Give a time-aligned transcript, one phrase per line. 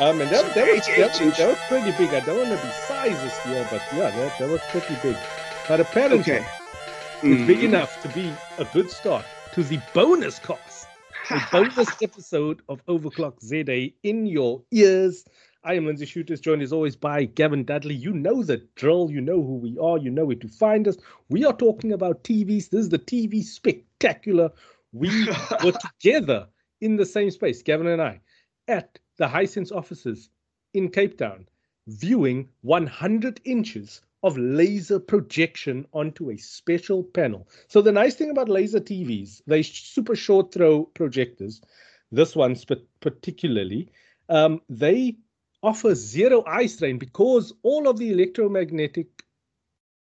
[0.00, 2.12] Um, and that, that, was, that, that was pretty big.
[2.12, 5.16] I don't want to be sizes here, but yeah, that, that was pretty big.
[5.68, 6.44] But apparently, Okay.
[7.22, 7.64] it's big Mm.
[7.64, 10.88] enough to be a good start to the bonus cast,
[11.30, 15.24] the bonus episode of Overclock ZA in your ears.
[15.62, 17.94] I am Lindsey Schutters, joined as always by Gavin Dudley.
[17.94, 20.96] You know the drill, you know who we are, you know where to find us.
[21.30, 22.68] We are talking about TVs.
[22.68, 24.50] This is the TV spectacular.
[24.92, 25.08] We
[25.64, 26.48] were together
[26.80, 28.20] in the same space, Gavin and I,
[28.68, 30.30] at the Hisense offices
[30.72, 31.46] in Cape Town,
[31.86, 37.46] viewing 100 inches of laser projection onto a special panel.
[37.68, 41.60] So the nice thing about laser TVs, they super short throw projectors,
[42.10, 42.56] this one
[43.00, 43.90] particularly,
[44.30, 45.18] um, they
[45.62, 49.08] offer zero eye strain because all of the electromagnetic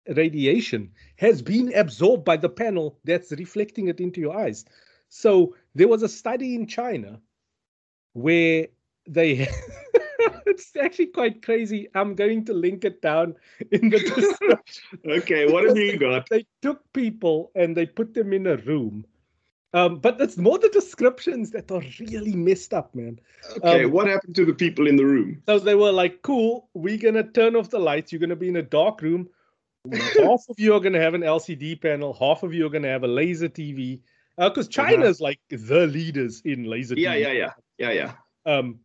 [0.08, 4.66] radiation has been absorbed by the panel that's reflecting it into your eyes.
[5.08, 7.22] So there was a study in China
[8.14, 8.68] where
[9.14, 9.48] they
[10.46, 11.88] it's actually quite crazy.
[11.96, 13.36] I'm going to link it down
[13.72, 15.00] in the description.
[15.10, 16.30] Okay, what have you got?
[16.30, 19.06] they took people and they put them in a room.
[19.74, 23.20] Um, but it's more the descriptions that are really messed up, man.
[23.58, 25.44] Okay, Um, what happened to the people in the room?
[25.48, 28.12] So they were like, cool, we're gonna turn off the lights.
[28.12, 29.30] You're gonna be in a dark room.
[29.92, 33.04] half of you are gonna have an LCD panel, half of you are gonna have
[33.04, 34.02] a laser TV.
[34.40, 37.02] Uh, because China's like the leaders in laser Uh-huh.
[37.02, 37.22] Yeah, TV.
[37.22, 38.12] yeah, yeah, yeah, yeah.
[38.52, 38.80] Um,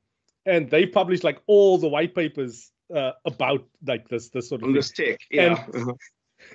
[0.46, 4.72] and they published like all the white papers uh, about like this this sort of
[4.74, 5.64] this tech, yeah.
[5.66, 5.92] And- uh-huh.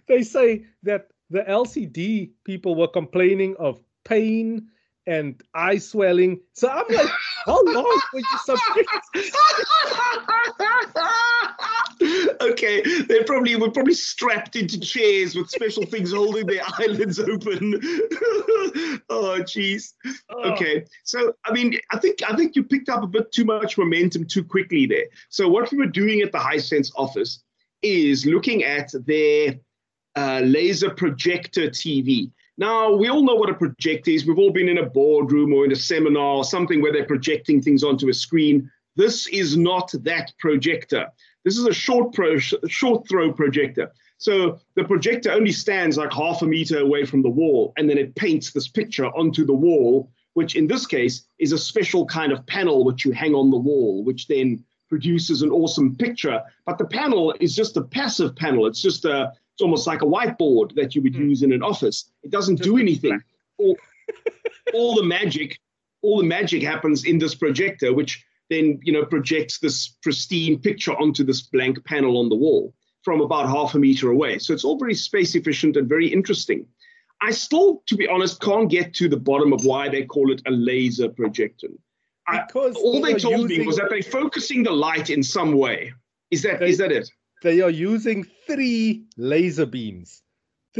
[0.07, 4.67] They say that the LCD people were complaining of pain
[5.07, 6.41] and eye swelling.
[6.53, 7.09] So I'm like,
[7.45, 8.89] how long were you subject?
[12.41, 17.73] okay, they probably were probably strapped into chairs with special things holding their eyelids open.
[19.09, 19.93] oh, jeez.
[20.29, 23.45] Oh, Okay, so I mean, I think I think you picked up a bit too
[23.45, 25.05] much momentum too quickly there.
[25.29, 27.43] So what we were doing at the Hisense office
[27.81, 29.59] is looking at their
[30.15, 32.31] uh, laser projector TV.
[32.57, 34.25] Now we all know what a projector is.
[34.25, 37.61] We've all been in a boardroom or in a seminar or something where they're projecting
[37.61, 38.69] things onto a screen.
[38.95, 41.07] This is not that projector.
[41.45, 43.91] This is a short pro, short throw projector.
[44.17, 47.97] So the projector only stands like half a meter away from the wall, and then
[47.97, 52.31] it paints this picture onto the wall, which in this case is a special kind
[52.31, 56.41] of panel which you hang on the wall, which then produces an awesome picture.
[56.65, 58.65] But the panel is just a passive panel.
[58.65, 61.29] It's just a, it's almost like a whiteboard that you would Hmm.
[61.29, 62.11] use in an office.
[62.23, 63.21] It doesn't Just do anything.
[63.57, 63.77] All,
[64.73, 65.59] all the magic,
[66.01, 70.93] all the magic happens in this projector, which then you know projects this pristine picture
[70.93, 72.73] onto this blank panel on the wall
[73.03, 74.37] from about half a meter away.
[74.39, 76.65] So it's all very space efficient and very interesting.
[77.21, 80.41] I still, to be honest, can't get to the bottom of why they call it
[80.47, 81.67] a laser projector.
[82.27, 85.91] I- All they are told me was that they're focusing the light in some way.
[86.31, 87.09] Is that They- is that it?
[87.43, 90.21] they are using three laser beams,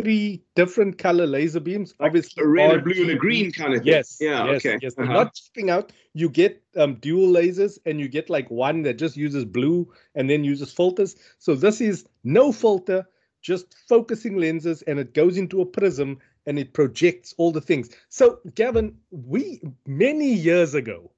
[0.02, 1.94] three different color laser beams.
[2.00, 3.88] Obviously, A red, a blue, and a green kind of thing.
[3.94, 4.18] Yes.
[4.20, 4.46] Yeah.
[4.46, 4.78] Yes, okay.
[4.82, 4.94] Yes.
[4.98, 5.12] Uh-huh.
[5.12, 5.92] not chipping out.
[6.14, 10.30] You get um, dual lasers, and you get like one that just uses blue and
[10.30, 11.16] then uses filters.
[11.38, 13.08] So this is no filter,
[13.42, 17.90] just focusing lenses, and it goes into a prism and it projects all the things.
[18.10, 21.12] So, Gavin, we many years ago,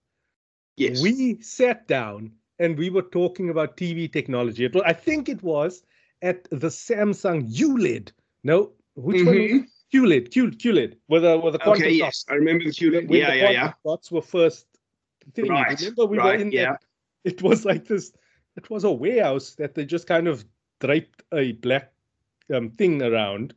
[0.78, 1.02] Yes.
[1.02, 4.66] we sat down and we were talking about TV technology.
[4.66, 5.84] It I think it was
[6.22, 8.12] at the Samsung ULED.
[8.44, 9.36] No, which one?
[9.36, 9.68] Mhm.
[9.94, 11.92] QLED, Q, QLED, with a with a quantum Okay.
[11.92, 13.08] Yes, I remember the QLED.
[13.08, 13.74] When Yeah, the yeah, yeah.
[13.86, 14.66] Dots were first
[15.34, 15.50] thing.
[15.50, 16.78] Right, Remember, we were right, in yeah.
[17.24, 18.14] It was like this.
[18.56, 20.46] It was a warehouse that they just kind of
[20.80, 21.92] draped a black
[22.54, 23.54] um, thing around,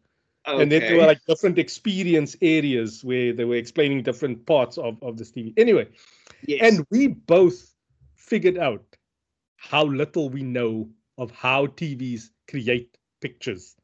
[0.47, 5.03] and then there were like different experience areas where they were explaining different parts of
[5.03, 5.55] of this TV.
[5.56, 5.89] Anyway,
[6.47, 6.61] yes.
[6.62, 7.75] and we both
[8.17, 8.84] figured out
[9.56, 13.77] how little we know of how TVs create pictures.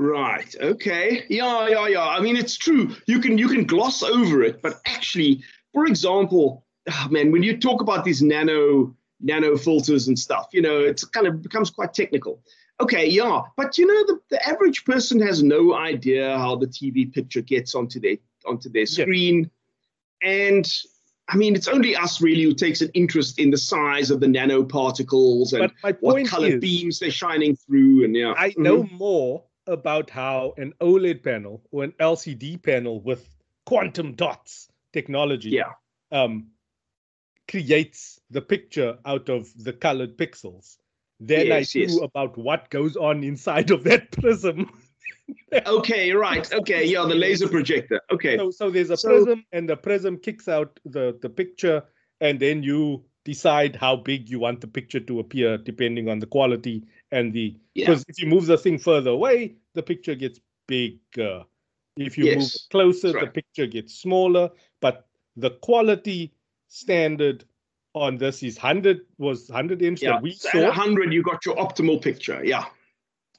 [0.00, 0.54] Right.
[0.58, 1.26] Okay.
[1.28, 2.08] Yeah, yeah, yeah.
[2.08, 2.96] I mean, it's true.
[3.06, 5.42] You can you can gloss over it, but actually,
[5.74, 10.62] for example, ah, man, when you talk about these nano nano filters and stuff, you
[10.62, 12.42] know, it's kind of becomes quite technical.
[12.80, 17.12] Okay, yeah, but you know, the, the average person has no idea how the TV
[17.12, 18.16] picture gets onto their
[18.46, 19.04] onto their Yeah.
[19.04, 19.50] screen,
[20.22, 20.66] and
[21.28, 24.26] I mean, it's only us really who takes an interest in the size of the
[24.28, 25.70] nanoparticles and
[26.00, 28.62] what color is, beams they're shining through, and yeah, I Mhm.
[28.62, 33.28] know more about how an OLED panel or an LCD panel with
[33.66, 35.72] quantum dots technology Yeah.
[36.12, 36.48] um,
[37.48, 40.76] creates the picture out of the colored pixels
[41.18, 41.98] than Yes, I do yes.
[42.02, 44.70] about what goes on inside of that prism.
[45.66, 46.52] Okay, right.
[46.52, 48.00] Okay, yeah, the laser projector.
[48.12, 48.36] Okay.
[48.36, 51.82] So, so there's a So- prism, and the prism kicks out the, the picture,
[52.20, 56.26] and then you decide how big you want the picture to appear depending on the
[56.26, 56.82] quality
[57.12, 57.86] and the Yeah.
[57.86, 61.44] because if you move the thing further away, the picture gets bigger.
[61.96, 64.50] If you move Yes, it closer, that's the picture gets smaller.
[64.80, 66.32] But the quality
[66.68, 67.44] standard
[67.94, 70.12] on this is 100 was 100 inch Yeah.
[70.12, 72.44] that we So at saw, 100, you got your optimal picture.
[72.44, 72.66] Yeah.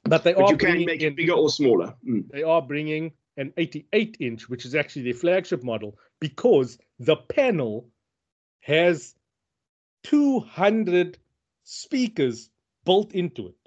[0.04, 1.94] but they But are you can make in, it bigger or smaller.
[2.06, 2.28] Mm.
[2.30, 7.88] they are bringing an 88 inch, which is actually their flagship model, because the panel
[8.60, 9.14] has
[10.02, 11.18] 200
[11.64, 12.50] speakers
[12.84, 13.61] built into it.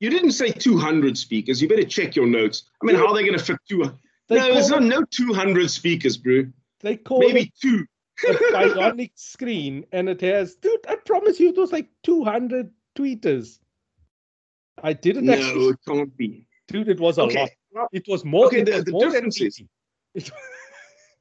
[0.00, 1.60] You didn't say 200 speakers.
[1.60, 2.64] You better check your notes.
[2.82, 3.02] I mean, Yeah.
[3.02, 3.84] how are they going to fit two?
[4.28, 6.44] They no, there's no, it, no 200 speakers, bro.
[6.80, 7.84] they call it Maybe two.
[8.28, 13.58] a bionic screen, and it has, dude, I promise you, it was like 200 tweeters.
[14.82, 16.46] I didn't No, actually, it can't be.
[16.68, 17.48] dude, it was a Okay.
[17.74, 17.88] lot.
[17.92, 19.60] It was more, Okay, it the- the difference is-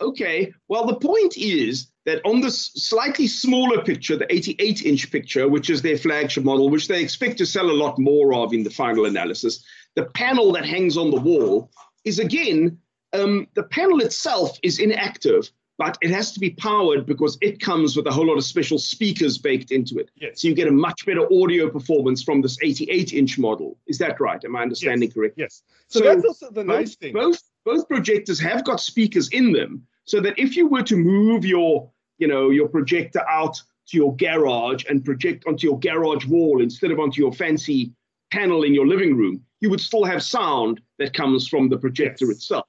[0.02, 0.54] Okay.
[0.70, 5.70] Well, the point is that on this slightly smaller picture, the 88 inch picture, which
[5.70, 8.70] is their flagship model, which they expect to sell a lot more of in the
[8.70, 9.64] final analysis,
[9.96, 11.70] the panel that hangs on the wall
[12.06, 12.78] is again,
[13.14, 17.96] um, the panel itself is inactive, but it has to be powered because it comes
[17.96, 20.10] with a whole lot of special speakers baked into it.
[20.16, 20.42] yes.
[20.42, 23.78] So you get a much better audio performance from this 88 inch model.
[23.88, 24.44] Is that right?
[24.44, 25.14] Am I understanding Yes.
[25.16, 25.36] correct?
[25.38, 25.64] Yes.
[25.88, 27.14] So, So that's also the both, nice thing.
[27.14, 31.46] both both projectors have got speakers in them so that if you were to move
[31.46, 36.62] your you know your projector out to your garage and project onto your garage wall
[36.62, 37.92] instead of onto your fancy
[38.32, 42.26] panel in your living room you would still have sound that comes from the projector
[42.26, 42.38] Yes.
[42.38, 42.66] itself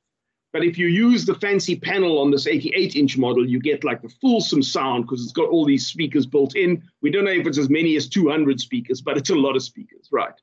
[0.53, 4.01] but if you use the fancy panel on this 88 inch model you get like
[4.03, 7.47] the fulsome sound because it's got all these speakers built in we don't know if
[7.47, 10.41] it's as many as 200 speakers but it's a lot of speakers right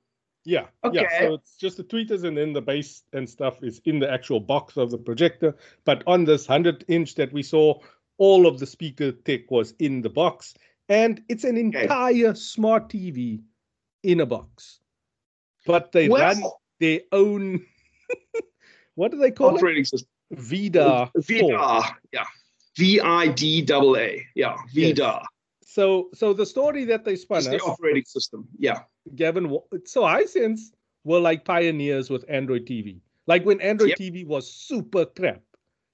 [0.48, 0.68] Yeah.
[0.84, 1.02] Okay.
[1.02, 1.20] Yeah.
[1.20, 4.40] So it's just the tweeters and then the base and stuff is in the actual
[4.40, 5.52] box of the projector.
[5.84, 7.82] But on this 100 inch that we saw,
[8.18, 10.54] all of the speaker tech was in the box.
[10.90, 13.42] And it's an entire smart TV
[14.04, 14.80] in a box.
[15.66, 16.42] But they run
[16.80, 17.66] their own,
[18.96, 19.58] what do they call it?
[19.58, 21.12] operating system VIDAA.
[21.14, 21.84] 4.
[22.14, 22.24] Yeah.
[22.78, 24.56] V I D double A, yeah.
[24.74, 25.24] VIDAR.
[25.66, 28.82] So, so the story that they spun It's the operating system, yeah.
[29.16, 30.72] Gavin, so Hisense
[31.04, 33.00] were like pioneers with Android TV.
[33.26, 33.98] Like when Android Yep.
[34.00, 35.42] TV was super crap,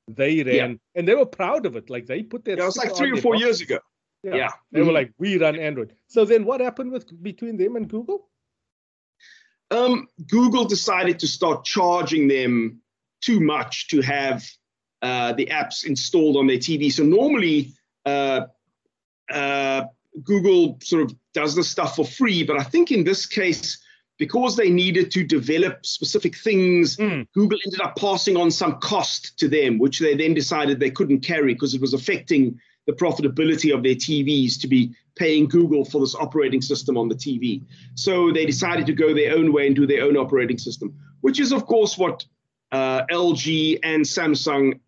[0.08, 1.90] they ran and they were proud of it.
[1.90, 2.62] Like they put their that.
[2.62, 3.80] Yeah, it was like three or four years ago.
[4.24, 4.50] Yeah, Yeah.
[4.72, 4.94] they were Mhm.
[4.94, 5.96] like, we run Android.
[6.08, 8.30] So then, what happened with between them and Google?
[9.72, 12.82] Um, Google decided to start charging them
[13.22, 14.44] too much to have
[15.02, 16.90] uh, the apps installed on their TV.
[16.92, 17.74] So normally,
[18.06, 18.46] uh,
[19.30, 19.84] uh,
[20.24, 23.83] Google sort of does this stuff for free, but I think in this case,
[24.26, 27.28] because they needed to develop specific things, Mm.
[27.34, 31.20] Google ended up passing on some cost to them, which they then decided they couldn't
[31.20, 36.00] carry because it was affecting the profitability of their TVs to be paying Google for
[36.00, 37.64] this operating system on the TV.
[37.96, 41.42] So they decided to go their own way and do their own operating system, which
[41.42, 42.26] is, of course, what
[42.72, 44.80] uh, LG and Samsung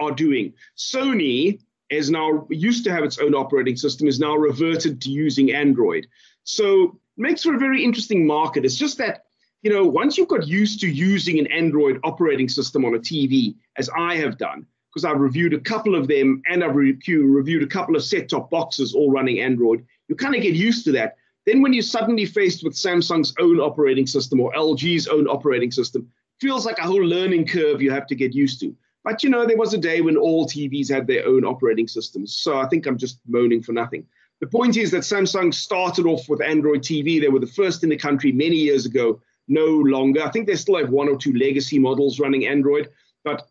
[0.00, 0.54] are doing.
[0.76, 1.60] Sony
[1.90, 6.06] is now used to have its own operating system, is now reverted to using Android.
[6.44, 8.64] So makes for a very interesting market.
[8.64, 9.24] It's just that,
[9.62, 13.54] you know, once you've got used to using an Android operating system on a TV,
[13.76, 17.62] as I have done, because I've reviewed a couple of them and I've re- reviewed
[17.62, 20.92] a couple of set top boxes all running Android, you kind of get used to
[20.92, 21.16] that.
[21.46, 26.10] Then when you're suddenly faced with Samsung's own operating system or LG's own operating system,
[26.40, 28.74] feels like a whole learning curve you have to get used to.
[29.04, 32.36] But you know, there was a day when all TVs had their own operating systems.
[32.36, 34.06] So I think I'm just moaning for nothing.
[34.40, 37.20] The point is that Samsung started off with Android TV.
[37.20, 40.22] They were the first in the country many years ago, no longer.
[40.22, 42.88] I think they still have one or two legacy models running Android,
[43.22, 43.48] but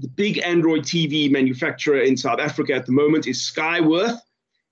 [0.00, 4.18] the big Android TV manufacturer in South Africa at the moment is Skyworth.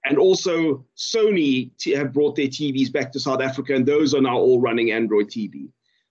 [0.04, 4.38] And also Sony have brought their TVs back to South Africa, and those are now
[4.38, 5.68] all running Android TV.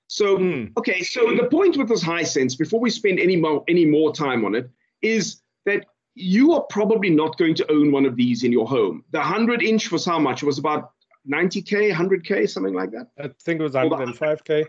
[0.08, 0.72] So Mm.
[0.78, 4.46] Okay, so the point with this Hisense, before we spend any more any more time
[4.46, 4.70] on it,
[5.02, 5.86] is that
[6.18, 9.04] you are probably not going to own one of these in your home.
[9.12, 10.42] The 100 inch was how much?
[10.42, 10.92] It was about
[11.30, 13.10] 90k, 100k, something like that.
[13.20, 14.48] I think it was 105k.
[14.48, 14.68] But that,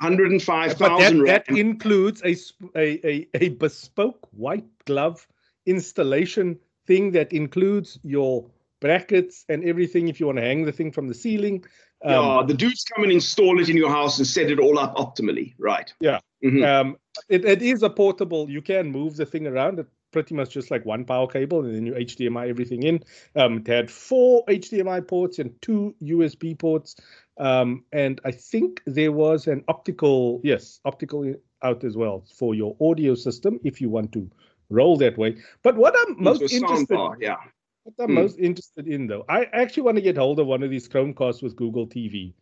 [0.00, 2.36] 105,000 that includes a,
[2.76, 5.26] a, a, a bespoke white glove
[5.66, 8.50] installation thing that includes your
[8.80, 11.64] brackets and everything if you want to hang the thing from the ceiling.
[12.04, 14.78] Um, yeah, the dudes come and install it in your house and set it all
[14.78, 15.92] up optimally, right?
[16.00, 16.20] Yeah.
[16.44, 16.64] Mhm.
[16.64, 16.96] Um,
[17.28, 18.48] it, it is a portable.
[18.48, 19.80] You can move the thing around.
[19.80, 23.02] It pretty much just like one power cable, and then you HDMI everything in.
[23.36, 26.96] Um, it had four HDMI ports and two USB ports,
[27.38, 32.76] um, and I think there was an optical, yes, optical out as well for your
[32.80, 34.30] audio system if you want to
[34.70, 35.36] roll that way.
[35.62, 37.36] But what I'm most interested, soundbar, yeah.
[37.84, 38.14] What I'm Hmm.
[38.14, 41.42] most interested in, though, I actually want to get hold of one of these Chromecasts
[41.42, 42.34] with Google TV,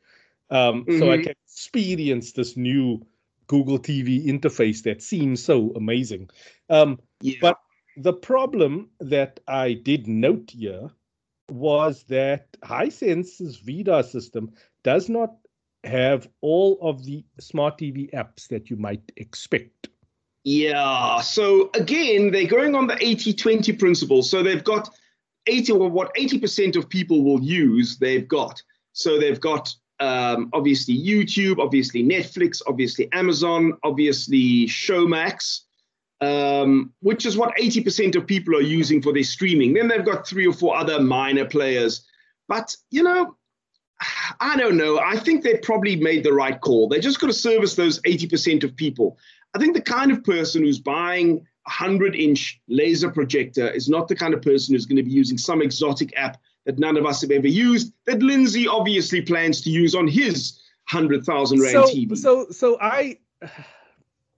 [0.50, 1.22] um, so I Mhm.
[1.22, 3.06] can experience this new
[3.46, 6.30] Google TV interface that seems so amazing.
[6.68, 7.38] Um, Yeah.
[7.40, 7.58] But
[7.96, 10.90] the problem that I did note here
[11.50, 15.34] was that Hisense's VIDAA system does not
[15.84, 19.88] have all of the smart TV apps that you might expect.
[20.44, 21.20] Yeah.
[21.20, 24.22] So again, they're going on the 80 20 principle.
[24.22, 24.88] So they've got
[25.46, 28.62] 80 or what 80% of people will use, they've got.
[28.92, 35.62] So they've got um, obviously YouTube, obviously Netflix, obviously Amazon, obviously Showmax,
[36.20, 39.74] um, which is what 80% of people are using for their streaming.
[39.74, 42.04] Then they've got three or four other minor players.
[42.48, 43.36] But, you know,
[44.40, 44.98] I don't know.
[44.98, 46.88] I think they probably made the right call.
[46.88, 49.18] They're just going to service those 80% of people.
[49.54, 54.08] I think the kind of person who's buying a 100 inch laser projector is not
[54.08, 57.06] the kind of person who's going to be using some exotic app that none of
[57.06, 61.84] us have ever used, that Lindsey obviously plans to use on his 100,000 Rand So,
[61.84, 62.16] TV.
[62.16, 63.18] so, so I,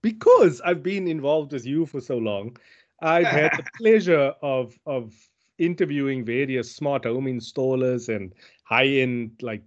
[0.09, 2.57] because I've been involved with you for so long,
[3.01, 5.15] I've had the pleasure of of
[5.59, 8.33] interviewing various smart home installers and
[8.65, 9.63] high-end like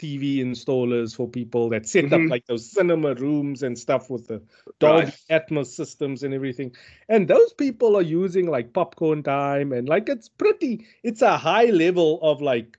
[0.00, 2.30] TV installers for people that set up Mhm.
[2.30, 4.42] like those cinema rooms and stuff with the
[4.78, 5.14] Dolby Right.
[5.30, 6.74] Atmos systems and everything.
[7.08, 11.66] And those people are using like popcorn time and like it's pretty, it's a high
[11.66, 12.78] level of like,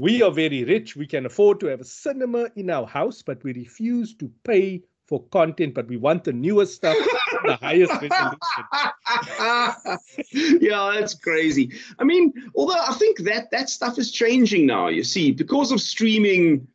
[0.00, 0.96] we are very rich.
[0.96, 4.82] We can afford to have a cinema in our house, but we refuse to pay
[5.06, 6.96] for content, but we want the newest stuff,
[7.44, 8.38] the highest resolution.
[10.60, 11.72] yeah, that's crazy.
[11.98, 15.80] I mean, although I think that that stuff is changing now, you see, because of
[15.80, 16.68] streaming,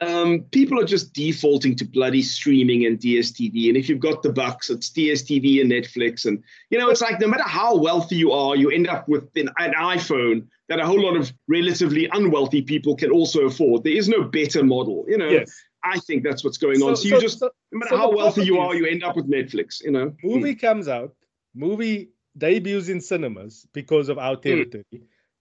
[0.00, 3.68] um, people are just defaulting to bloody streaming and DSTV.
[3.68, 6.24] And if you've got the bucks, it's DSTV and Netflix.
[6.26, 9.28] And, you know, it's like no matter how wealthy you are, you end up with
[9.36, 13.84] an, an iPhone that a whole lot of relatively unwealthy people can also afford.
[13.84, 15.28] There is no better model, you know.
[15.28, 15.52] Yes.
[15.84, 16.96] I think that's what's going on.
[16.96, 19.16] So, you so- just, so no matter so how wealthy you are, you end up
[19.16, 20.14] with Netflix, you know.
[20.22, 21.14] movie comes out,
[21.54, 24.84] movie debuts in cinemas because of our territory.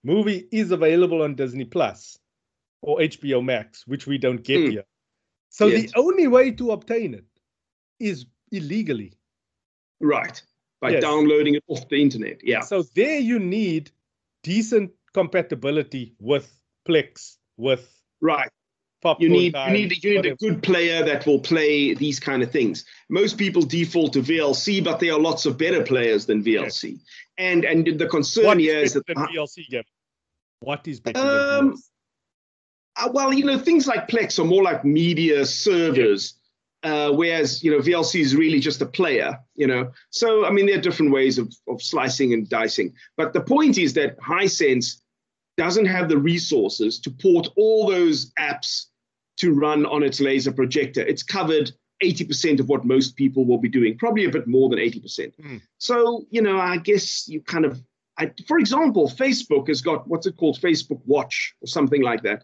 [0.04, 2.18] Movie is available on Disney Plus
[2.82, 4.72] or HBO Max, which we don't get Mm.
[4.72, 4.86] here.
[5.50, 5.92] So Yes.
[5.92, 7.26] the only way to obtain it
[8.00, 9.14] is illegally.
[10.00, 10.42] Right.
[10.80, 11.02] By Yes.
[11.04, 12.42] downloading it off the internet.
[12.44, 12.62] Yeah.
[12.62, 13.92] So there you need
[14.44, 17.88] decent compatibility with Plex, with
[18.22, 18.50] Right.
[19.20, 22.52] You need you need you need a good player that will play these kind of
[22.52, 22.86] things.
[23.10, 27.00] Most people default to VLC, but there are lots of better players than VLC.
[27.38, 29.86] And and the concern What here is is that than VLC, Gavin?
[30.60, 31.82] What is better Um, than VLC?
[32.98, 36.36] Uh, well, you know, things like Plex are more like media servers,
[36.84, 39.40] uh, whereas you know VLC is really just a player.
[39.56, 42.94] You know, so I mean, there are different ways of of slicing and dicing.
[43.18, 45.02] But the point is that Hisense
[45.58, 48.86] doesn't have the resources to port all those apps
[49.38, 51.02] to run on its laser projector.
[51.02, 51.72] It's covered
[52.04, 55.34] 80% of what most people will be doing, probably a bit more than 80%.
[55.36, 55.58] Hmm.
[55.78, 57.82] So, you know, I guess you kind of,
[58.18, 60.60] I, for example, Facebook has got what's it called?
[60.60, 62.44] Facebook Watch or something like that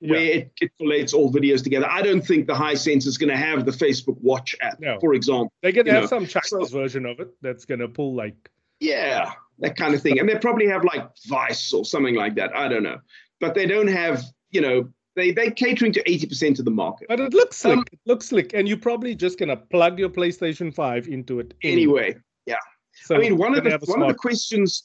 [0.00, 1.88] where it, it collates all videos together.
[1.90, 4.96] I don't think the Hisense is going to have the Facebook Watch app, No.
[5.00, 5.52] for example.
[5.60, 8.36] They're gonna have know, some Chinese so- version of it that's gonna pull like
[8.78, 10.20] Yeah, that kind of thing.
[10.20, 12.54] And they probably have like Vice or something like that.
[12.54, 12.98] I don't know.
[13.40, 17.08] But they don't have, you know, they, they're catering to 80% of the market.
[17.08, 17.78] But it looks slick.
[17.78, 21.54] Um, it looks slick, and you're probably just gonna plug your PlayStation Five into it
[21.62, 22.56] Anyway, yeah.
[23.04, 24.84] So I mean, one of the gonna have a one of the questions,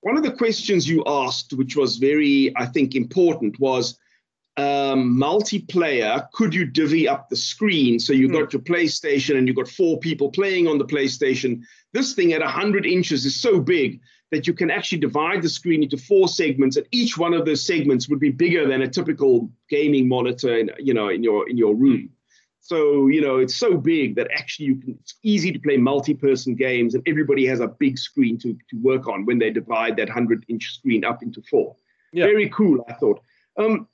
[0.00, 3.98] one of the questions you asked, which was very, I think, important, was
[4.56, 6.26] um, multiplayer.
[6.32, 8.34] Could you divvy up the screen so you Hmm.
[8.34, 11.62] got your PlayStation and you got four people playing on the PlayStation?
[11.92, 14.00] This thing at hundred inches is so big
[14.32, 17.64] that you can actually divide the screen into four segments, and each one of those
[17.64, 21.56] segments would be bigger than a typical gaming monitor, in, you know, in your in
[21.56, 22.10] your room.
[22.64, 26.54] So, you know, it's so big that actually you can, it's easy to play multi-person
[26.54, 30.08] games and everybody has a big screen to, to work on when they divide that
[30.08, 31.74] 100 inch screen up into four.
[32.12, 32.26] Yeah.
[32.26, 33.20] Very cool, I thought.
[33.58, 33.88] Um,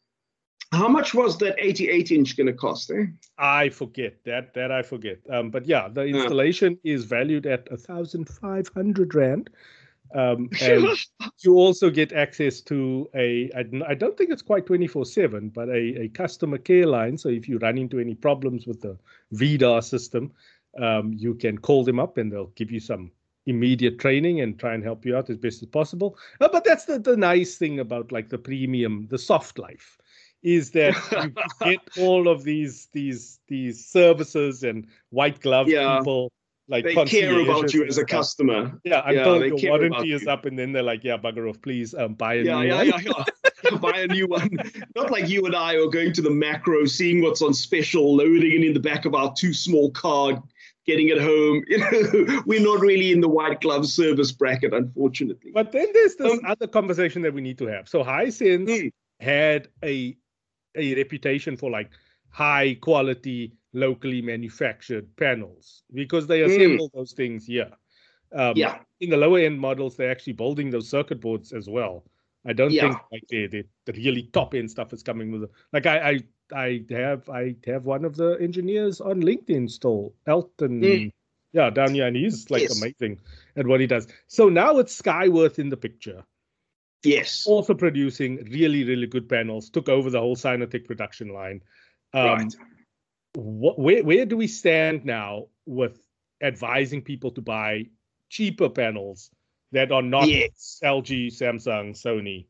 [0.70, 2.90] how much was that 88 inch going to cost?
[2.90, 3.06] Eh?
[3.38, 4.52] I forget that.
[4.52, 5.18] That I forget.
[5.30, 9.48] Um, but yeah, the installation is valued at a thousand five hundred rand.
[10.14, 10.86] Um, and
[11.44, 16.02] you also get access to a I don't- think it's quite 24 7 but a,
[16.02, 18.96] a customer care line so if you run into any problems with the
[19.34, 20.32] VDAR system
[20.80, 23.10] um, you can call them up and they'll give you some
[23.46, 26.84] immediate training and try and help you out as best as possible Uh, but that's
[26.86, 29.98] the, the nice thing about like the premium the soft life
[30.42, 35.98] is that you get all of these these these services and white glove Yeah.
[35.98, 36.32] people
[36.68, 38.78] like they care about you as a customer.
[38.84, 40.30] Yeah, until they your warranty is you.
[40.30, 42.76] up, and then they're like, "Yeah, bugger off, please um, buy a Yeah, new yeah,
[42.76, 43.24] one." yeah, yeah.
[43.80, 44.48] Buy a new one.
[44.94, 48.62] Not like you and I are going to the Makro, seeing what's on special, loading
[48.62, 50.42] it in the back of our too small car,
[50.86, 51.64] getting it home.
[51.68, 55.50] You know, we're not really in the white glove service bracket, unfortunately.
[55.52, 57.88] But then there's this Um, other conversation that we need to have.
[57.88, 58.88] So Hisense Hmm.
[59.20, 60.16] had a
[60.76, 61.90] a reputation for like
[62.30, 66.46] high quality, locally manufactured panels because they Hmm.
[66.46, 67.70] assemble those things here.
[68.32, 68.78] Um, Yeah.
[69.00, 72.04] In the lower end models, they're actually building those circuit boards as well.
[72.44, 72.88] I don't Yeah.
[72.88, 75.50] think like the, the the really top end stuff is coming with it.
[75.72, 76.20] Like I
[76.52, 80.80] I I have I have one of the engineers on LinkedIn still, Elton.
[80.82, 81.12] Mm.
[81.52, 82.82] Yeah, down here, and he's like Yes.
[82.82, 83.20] amazing
[83.56, 84.06] at what he does.
[84.26, 86.24] So now it's Skyworth in the picture
[87.04, 87.46] Yes.
[87.46, 91.62] also producing really, really good panels, took over the whole Sinotec production line.
[92.12, 92.56] Um, right.
[93.38, 95.98] Wh- where, where do we stand now with
[96.42, 97.86] advising people to buy
[98.28, 99.30] cheaper panels
[99.72, 100.80] that are not Yes.
[100.82, 102.46] LG, Samsung, Sony?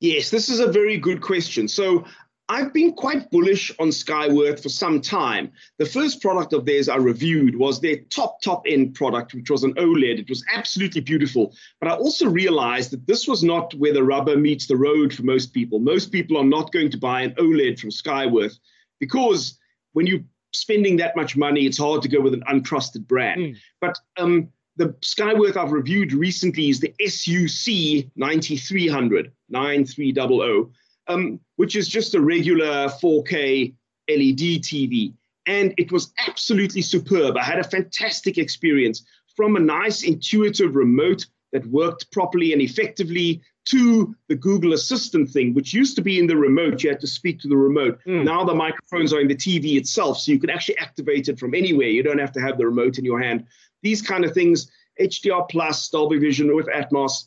[0.00, 1.66] Yes, this is a very good question.
[1.66, 2.04] So
[2.48, 5.52] I've been quite bullish on Skyworth for some time.
[5.78, 9.64] The first product of theirs I reviewed was their top, top end product, which was
[9.64, 10.20] an OLED.
[10.20, 11.54] It was absolutely beautiful.
[11.80, 15.24] But I also realized that this was not where the rubber meets the road for
[15.24, 15.80] most people.
[15.80, 18.58] Most people are not going to buy an OLED from Skyworth
[19.00, 19.57] because
[19.92, 23.40] when you're spending that much money, it's hard to go with an untrusted brand.
[23.40, 23.56] Mm.
[23.80, 30.66] But um, the Skyworth I've reviewed recently is the SUC 9300, 9300,
[31.08, 33.74] um, which is just a regular 4K
[34.08, 35.12] LED TV.
[35.46, 37.36] And it was absolutely superb.
[37.36, 39.04] I had a fantastic experience
[39.34, 45.52] from a nice intuitive remote that worked properly and effectively to the Google Assistant thing,
[45.52, 46.82] which used to be in the remote.
[46.82, 47.98] You had to speak to the remote.
[48.06, 48.24] Mm.
[48.24, 51.54] Now the microphones are in the TV itself, so you can actually activate it from
[51.54, 51.88] anywhere.
[51.88, 53.44] You don't have to have the remote in your hand.
[53.82, 54.70] These kind of things,
[55.00, 57.26] HDR plus, Dolby Vision with Atmos.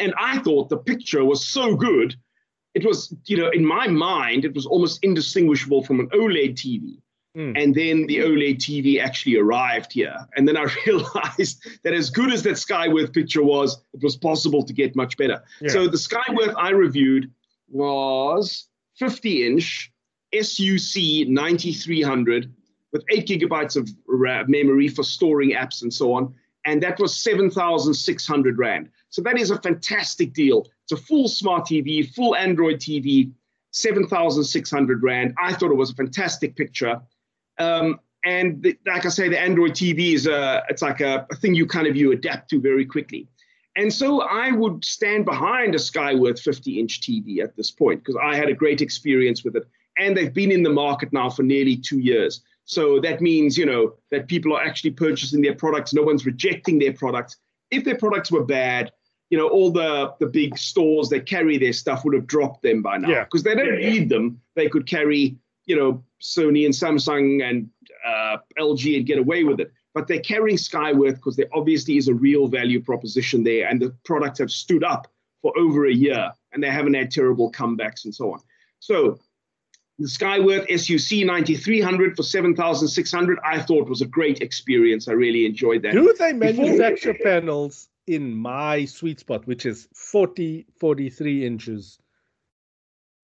[0.00, 2.16] And I thought the picture was so good.
[2.74, 7.01] It was, you know, in my mind, it was almost indistinguishable from an OLED TV.
[7.36, 7.62] Mm.
[7.62, 10.16] And then the OLED TV actually arrived here.
[10.36, 14.62] And then I realized that as good as that Skyworth picture was, it was possible
[14.62, 15.42] to get much better.
[15.60, 15.70] Yeah.
[15.70, 17.30] So the Skyworth I reviewed
[17.68, 18.66] was
[18.98, 19.92] 50 inch
[20.34, 22.52] SUC 9300
[22.92, 23.88] with eight gigabytes of
[24.48, 26.34] memory for storing apps and so on.
[26.64, 28.90] And that was 7,600 Rand.
[29.08, 30.66] So that is a fantastic deal.
[30.84, 33.32] It's a full smart TV, full Android TV,
[33.72, 35.34] 7,600 Rand.
[35.42, 37.00] I thought it was a fantastic picture.
[37.58, 41.36] Um, and the, like I say, the Android TV is a, it's like a, a
[41.36, 43.28] thing you kind of you adapt to very quickly.
[43.74, 48.16] And so I would stand behind a Skyworth 50 inch TV at this point because
[48.22, 49.64] I had a great experience with it.
[49.98, 52.42] And they've been in the market now for nearly two years.
[52.64, 55.92] So that means, you know, that people are actually purchasing their products.
[55.92, 57.36] No one's rejecting their products.
[57.70, 58.92] If their products were bad,
[59.30, 62.82] you know, all the, the big stores that carry their stuff would have dropped them
[62.82, 63.24] by now Yeah.
[63.24, 63.90] because they don't Yeah, yeah.
[63.90, 64.40] need them.
[64.54, 65.36] They could carry,
[65.66, 67.68] you know, Sony and Samsung and
[68.06, 69.72] uh, LG and get away with it.
[69.94, 73.94] But they're carrying Skyworth because there obviously is a real value proposition there, and the
[74.04, 78.14] products have stood up for over a year, and they haven't had terrible comebacks and
[78.14, 78.40] so on.
[78.78, 79.18] So
[79.98, 85.08] the Skyworth SUC 9300 for 7,600, I thought was a great experience.
[85.08, 85.92] I really enjoyed that.
[85.92, 91.98] Do they manufacture panels in my sweet spot, which is 40, 43 inches?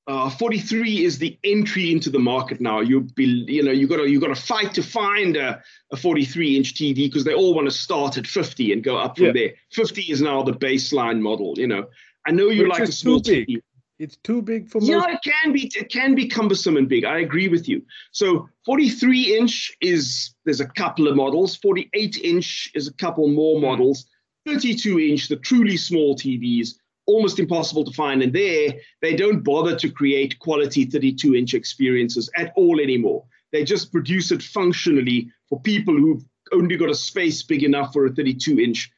[0.09, 2.81] Uh, 43 is the entry into the market now.
[2.81, 5.97] You be, you know, you got to you got to fight to find a, a
[5.99, 9.27] 43 inch TV because they all want to start at 50 and go up from
[9.27, 9.33] Yeah.
[9.33, 9.51] there.
[9.73, 11.53] 50 is now the baseline model.
[11.59, 11.89] You know,
[12.27, 13.21] I know you Which like a small.
[13.21, 13.61] TV.
[13.99, 14.89] It's too big for most.
[14.89, 17.05] Yeah, it can be it can be cumbersome and big.
[17.05, 17.83] I agree with you.
[18.13, 21.57] So 43 inch is there's a couple of models.
[21.57, 24.07] 48 inch is a couple more models.
[24.47, 26.77] 32 inch, the truly small TVs,
[27.09, 28.23] almost impossible to find.
[28.23, 33.25] And there, they don't bother to create quality 32 inch experiences at all anymore.
[33.51, 38.07] They just produce it functionally for people who've only got a space big enough for
[38.07, 38.91] a 32 inch.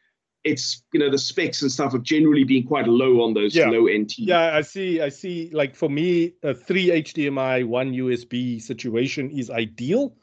[0.43, 3.69] It's you know the specs and stuff have generally been quite low on those Yeah.
[3.71, 4.27] low end TVs.
[4.29, 5.01] Yeah, I see.
[5.01, 5.51] I see.
[5.53, 10.17] Like for me, a three HDMI, one USB situation is ideal,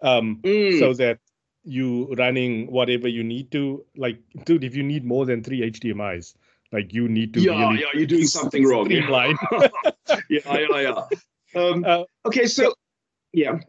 [0.00, 0.78] um, Mm.
[0.78, 1.18] so that
[1.64, 3.84] you running whatever you need to.
[3.96, 6.34] Like, dude, if you need more than three HDMI's,
[6.74, 8.90] like you need to yeah, really yeah, you're doing something wrong.
[8.90, 9.00] Yeah,
[10.28, 10.66] yeah, yeah.
[10.70, 11.02] yeah.
[11.60, 12.74] Um, Uh, okay, so
[13.32, 13.60] yeah,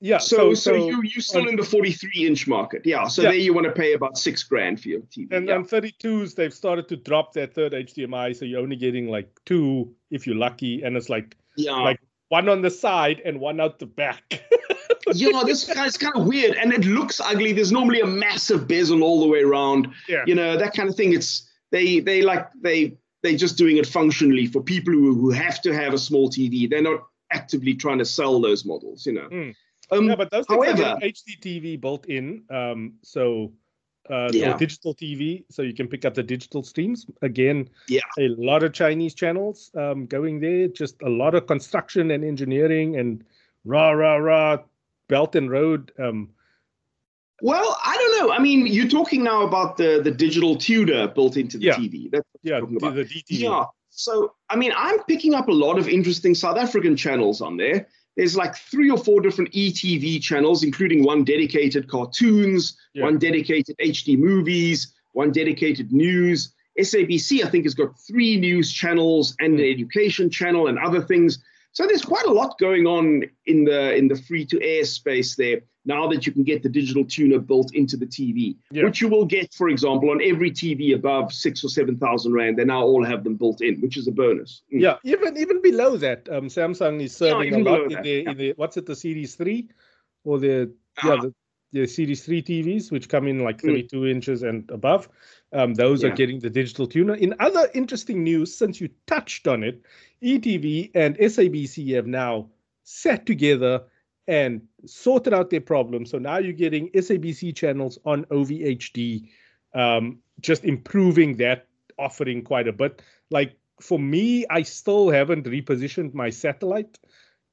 [0.00, 0.18] yeah.
[0.18, 3.08] so so, so, you you still um, in the 43 inch market, yeah.
[3.08, 3.30] So Yeah.
[3.30, 5.32] there you want to pay about six grand for your TV.
[5.32, 5.56] and yeah.
[5.56, 9.92] on 32s, they've started to drop their third HDMI, so you're only getting like two
[10.10, 13.80] if you're lucky, and it's like yeah, like one on the side and one out
[13.80, 14.40] the back.
[15.14, 17.52] yeah, this guy's kind of weird, and it looks ugly.
[17.52, 19.88] There's normally a massive bezel all the way around.
[20.08, 20.22] Yeah.
[20.28, 21.12] You know that kind of thing.
[21.12, 25.60] It's they they like they they're just doing it functionally for people who, who have
[25.62, 26.68] to have a small TV.
[26.70, 27.00] They're not
[27.32, 29.04] actively trying to sell those models.
[29.06, 29.28] You know.
[29.28, 29.54] Mm.
[29.90, 33.52] Um, yeah, but those things however, have HD TV built in, um, so
[34.08, 34.56] uh, Yeah.
[34.56, 37.06] digital TV, so you can pick up the digital streams.
[37.20, 38.00] Again, Yeah.
[38.18, 40.68] a lot of Chinese channels um, going there.
[40.68, 43.22] Just a lot of construction and engineering and
[43.64, 44.58] rah rah rah,
[45.08, 45.92] Belt and Road.
[45.98, 46.30] Um,
[47.42, 48.32] Well, I don't know.
[48.32, 51.74] I mean, you're talking now about the the digital tuner built into the Yeah.
[51.74, 52.08] TV.
[52.08, 52.94] That's yeah, talking about.
[52.94, 53.40] the DTV.
[53.40, 53.64] Yeah.
[53.90, 57.88] So, I mean, I'm picking up a lot of interesting South African channels on there.
[58.16, 63.04] There's like three or four different ETV channels, including one dedicated cartoons, Yeah.
[63.06, 66.54] one dedicated HD movies, one dedicated news.
[66.78, 69.72] SABC, I think, has got three news channels and an hmm.
[69.72, 71.42] education channel and other things.
[71.72, 75.34] So there's quite a lot going on in the in the free to air space
[75.36, 78.84] there now that you can get the digital tuner built into the TV, Yeah.
[78.84, 82.56] which you will get, for example, on every TV above six or seven thousand rand.
[82.58, 84.62] They now all have them built in, which is a bonus.
[84.72, 84.80] Mm.
[84.80, 88.30] Yeah, even even below that, um, Samsung is serving a lot in that, the yeah.
[88.30, 89.68] in the what's it, the Series Three,
[90.24, 90.70] or the
[91.02, 91.20] yeah Ah.
[91.22, 91.34] the,
[91.72, 93.88] the Series Three TVs, which come in like Mm.
[93.88, 95.08] 32 inches and above.
[95.52, 97.14] Um, those are getting the digital tuner.
[97.14, 99.82] In other interesting news, since you touched on it,
[100.22, 102.48] ETV and SABC have now
[102.84, 103.82] sat together
[104.26, 106.06] and sorted out their problem.
[106.06, 109.28] So now you're getting SABC channels on OVHD,
[109.74, 111.66] um, just improving that
[111.98, 113.02] offering quite a bit.
[113.30, 116.98] Like for me, I still haven't repositioned my satellite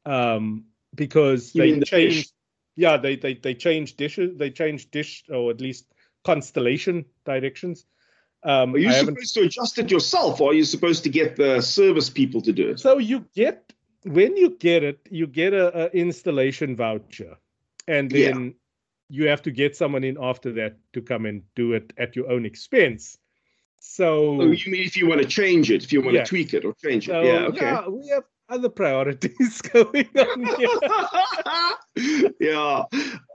[0.06, 2.16] um, because You they the changed.
[2.18, 2.28] dish?
[2.76, 4.38] Yeah, they they they changed dishes.
[4.38, 5.86] They changed dish or at least
[6.24, 7.86] constellation directions.
[8.44, 11.36] Um, Are you I supposed to adjust it yourself, or are you supposed to get
[11.36, 12.80] the service people to do it?
[12.80, 17.38] So you get when you get it, you get a, a installation voucher,
[17.88, 18.32] and Yeah.
[18.32, 18.56] then
[19.10, 22.32] you have to get someone in after that to come and do it at your
[22.32, 23.18] own expense.
[23.82, 26.24] So, Oh, you mean if you want to change it, if you want Yeah.
[26.24, 27.12] to tweak it or change it?
[27.12, 27.66] so yeah, okay.
[27.66, 30.46] yeah, we have other priorities going on
[31.96, 32.34] here.
[32.40, 32.84] yeah.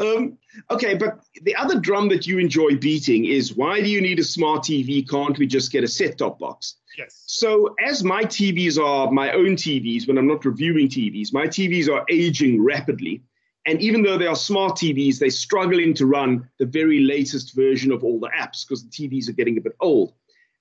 [0.01, 0.39] Um,
[0.71, 4.25] okay, but the other drum that you enjoy beating is why do you need a
[4.25, 5.09] smart TV?
[5.09, 6.77] Can't we just get a set top box?
[6.99, 7.23] yes.
[7.27, 11.89] So, as my TVs are my own TVs, when I'm not reviewing TVs, my TVs
[11.89, 13.23] are aging rapidly.
[13.67, 17.93] And even though they are smart TVs, they're struggling to run the very latest version
[17.93, 20.13] of all the apps because the TVs are getting a bit old.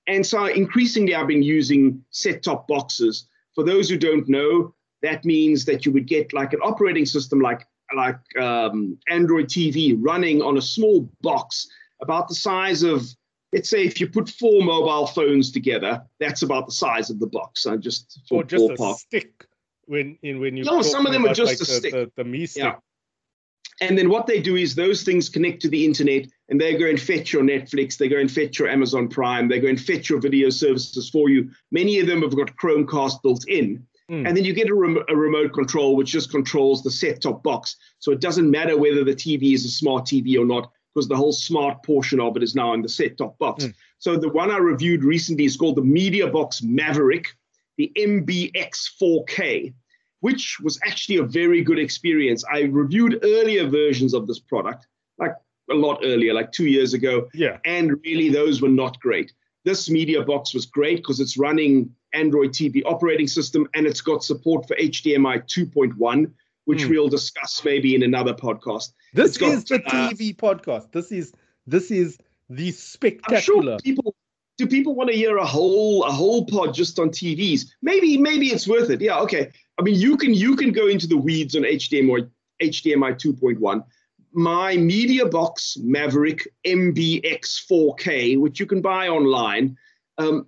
[0.06, 3.26] And so, increasingly, I've been using set top boxes.
[3.54, 7.40] For those who don't know, that means that you would get like an operating system
[7.40, 11.68] like like um, Android TV running on a small box
[12.00, 13.06] about the size of
[13.52, 17.26] let's say if you put four mobile phones together, that's about the size of the
[17.26, 17.66] box.
[17.66, 18.96] I just for Or just a ballpark.
[18.96, 19.46] stick
[19.86, 21.92] when in when you No, some of them are just like a the, stick.
[21.92, 22.64] The, the Mi stick.
[22.64, 22.76] Yeah.
[23.80, 26.86] And then what they do is those things connect to the internet and they go
[26.86, 30.08] and fetch your Netflix, they go and fetch your Amazon Prime, they go and fetch
[30.08, 31.50] your video services for you.
[31.72, 33.84] Many of them have got Chromecast built in.
[34.10, 34.28] Mm.
[34.28, 37.42] And then you get a, rem- a remote control which just controls the set top
[37.42, 37.76] box.
[37.98, 41.16] So it doesn't matter whether the TV is a smart TV or not, because the
[41.16, 43.64] whole smart portion of it is now in the set top box.
[43.64, 43.74] Mm.
[43.98, 47.26] So the one I reviewed recently is called the Media Box Maverick,
[47.78, 49.72] the MBX 4K
[50.24, 52.40] which was actually a very good experience.
[52.50, 54.86] I reviewed earlier versions of this product,
[55.18, 55.34] like
[55.70, 57.58] a lot earlier, like two years ago, Yeah.
[57.76, 59.28] and really those were not great.
[59.64, 61.74] This media box was great because it's running
[62.14, 66.30] Android TV operating system and it's got support for HDMI 2.1,
[66.64, 66.90] which Hmm.
[66.90, 68.92] we'll discuss maybe in another podcast.
[69.12, 70.90] This got, is the uh, TV podcast.
[70.92, 71.32] This is
[71.66, 72.16] this is
[72.48, 73.72] the I'm spectacular.
[73.72, 74.14] sure people
[74.56, 77.60] do people want to hear a whole a whole pod just on TVs?
[77.82, 79.00] Maybe maybe it's worth it.
[79.00, 79.44] Yeah, okay.
[79.78, 82.28] I mean, you can you can go into the weeds on HDMI
[82.62, 83.84] HDMI 2.1.
[84.32, 89.76] My Media Box Maverick MBX 4K, which you can buy online,
[90.18, 90.46] um,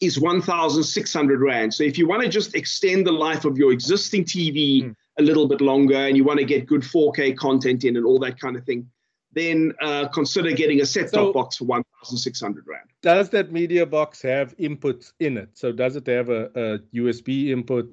[0.00, 1.72] is 1,600 rand.
[1.72, 4.94] So if you want to just extend the life of your existing TV Mm.
[5.18, 8.18] a little bit longer and you want to get good 4K content in and all
[8.20, 8.90] that kind of thing,
[9.32, 12.88] then uh, consider getting a set-top So- box for 1,600 rand.
[13.02, 15.50] does that media box have inputs in it?
[15.54, 17.92] So does it have a, a USB input in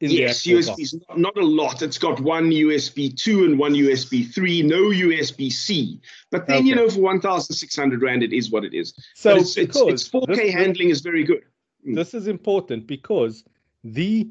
[0.00, 1.82] yes, USBs, not, not a lot.
[1.82, 6.00] It's got one USB 2 and one USB 3, no USB C.
[6.30, 8.94] But then, you know, for 1,600 Rand, it is what it is.
[9.14, 11.42] So but it's, it's, it's 4K this- handling is very good.
[11.84, 13.44] this is important because
[13.84, 14.28] the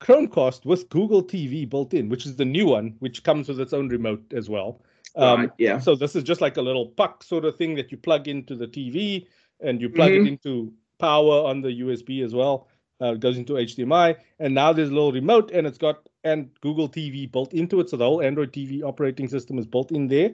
[0.00, 3.72] Chromecast with Google TV built in, which is the new one, which comes with its
[3.72, 4.82] own remote as well.
[5.14, 5.78] Um, right, yeah.
[5.78, 8.56] So this is just like a little puck sort of thing that you plug into
[8.56, 9.26] the TV
[9.60, 10.22] and you plug Mhm.
[10.22, 12.68] it into power on the USB as well.
[13.02, 16.88] Uh, goes into HDMI, and now there's a little remote, and it's got and Google
[16.88, 20.30] TV built into it, so the whole Android TV operating system is built in there,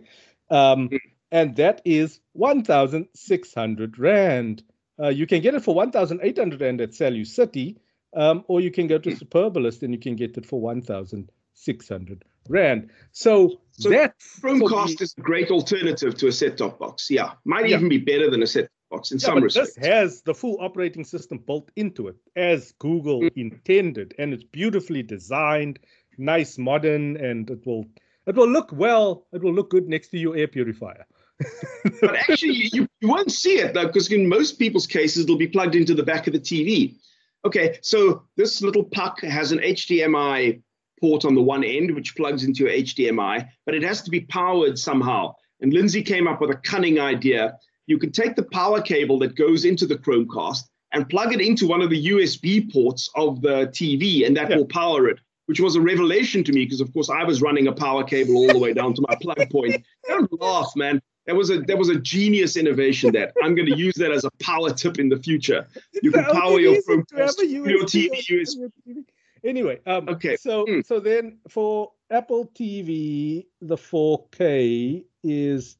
[0.50, 0.98] um, mm.
[1.32, 4.62] and that is one thousand six hundred rand.
[5.02, 7.78] Uh, you can get it for one thousand eight hundred rand at Salou City,
[8.14, 9.18] um, or you can go to mm.
[9.18, 12.90] Superbalist and you can get it for one thousand six hundred rand.
[13.12, 17.10] So, so that Chromecast is a great alternative to a set-top box.
[17.10, 17.76] Yeah, might yeah.
[17.76, 19.74] even be better than a set box in yeah, some respects.
[19.74, 23.30] This has the full operating system built into it as Google mm.
[23.36, 25.78] intended, and it's beautifully designed,
[26.16, 27.86] nice, modern, and it will
[28.26, 29.26] it will look well.
[29.32, 31.06] It will look good next to your air purifier.
[32.00, 35.46] but actually, you, you won't see it though, because in most people's cases, it'll be
[35.46, 36.96] plugged into the back of the TV.
[37.44, 40.60] Okay, so this little puck has an HDMI
[41.00, 44.20] port on the one end, which plugs into your HDMI, but it has to be
[44.22, 45.34] powered somehow.
[45.60, 47.56] And Lindsey came up with a cunning idea
[47.88, 51.66] you can take the power cable that goes into the Chromecast and plug it into
[51.66, 54.56] one of the USB ports of the TV, and that yeah.
[54.56, 55.18] will power it.
[55.46, 58.36] Which was a revelation to me because, of course, I was running a power cable
[58.36, 59.82] all the way down to my plug point.
[60.06, 61.00] Don't laugh, man.
[61.24, 63.12] That was a that was a genius innovation.
[63.12, 65.66] That I'm going to use that as a power tip in the future.
[66.02, 69.04] You can power your Chromecast, your TV USB.
[69.42, 70.36] Anyway, um, okay.
[70.36, 70.84] So mm.
[70.84, 75.78] so then for Apple TV, the 4K is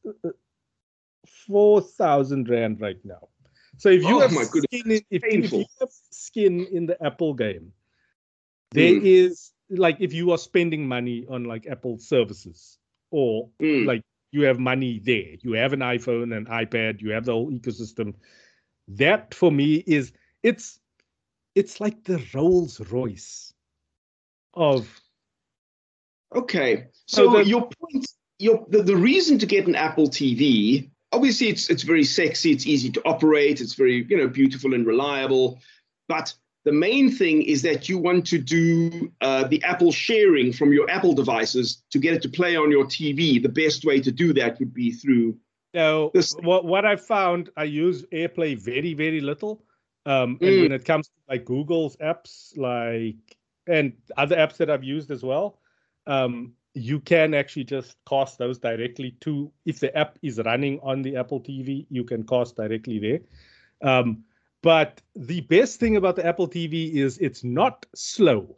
[1.29, 3.27] uh, four thousand rand right now.
[3.77, 7.33] So if you oh have skin in, if, if, you have skin in the Apple
[7.33, 7.71] game,
[8.71, 9.03] there mm.
[9.03, 12.77] is like if you are spending money on like Apple services
[13.11, 13.85] or mm.
[13.85, 17.51] like you have money there, you have an iPhone, an iPad, you have the whole
[17.51, 18.15] ecosystem.
[18.89, 20.11] That for me is
[20.43, 20.79] it's
[21.55, 23.53] it's like the Rolls Royce
[24.53, 25.01] of
[26.35, 26.87] Okay.
[27.05, 31.47] So, so the, your point your the, the reason to get an Apple TV obviously
[31.47, 35.59] it's it's very sexy it's easy to operate it's very you know beautiful and reliable
[36.07, 36.33] but
[36.65, 40.89] the main thing is that you want to do uh, the apple sharing from your
[40.89, 44.33] apple devices to get it to play on your tv the best way to do
[44.33, 45.35] that would be through
[45.73, 46.33] now this.
[46.41, 49.63] what, what i found i use airplay very very little
[50.05, 50.61] um, and mm.
[50.63, 55.23] when it comes to like google's apps like and other apps that i've used as
[55.23, 55.59] well
[56.07, 61.01] um, you can actually just cast those directly to if the app is running on
[61.01, 63.19] the Apple TV, you can cast directly there.
[63.81, 64.23] Um,
[64.61, 68.55] but the best thing about the Apple TV is it's not slow,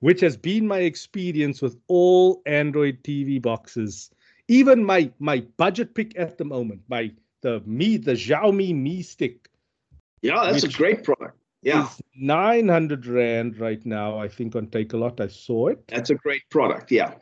[0.00, 4.10] which has been my experience with all Android TV boxes.
[4.48, 9.50] Even my my budget pick at the moment, my the Mi the Xiaomi Mi Stick.
[10.22, 11.36] Yeah, that's a great product.
[11.62, 14.18] Yeah, nine hundred rand right now.
[14.18, 15.20] I think on Takealot.
[15.20, 15.86] I saw it.
[15.88, 16.90] That's a great product.
[16.90, 17.14] Yeah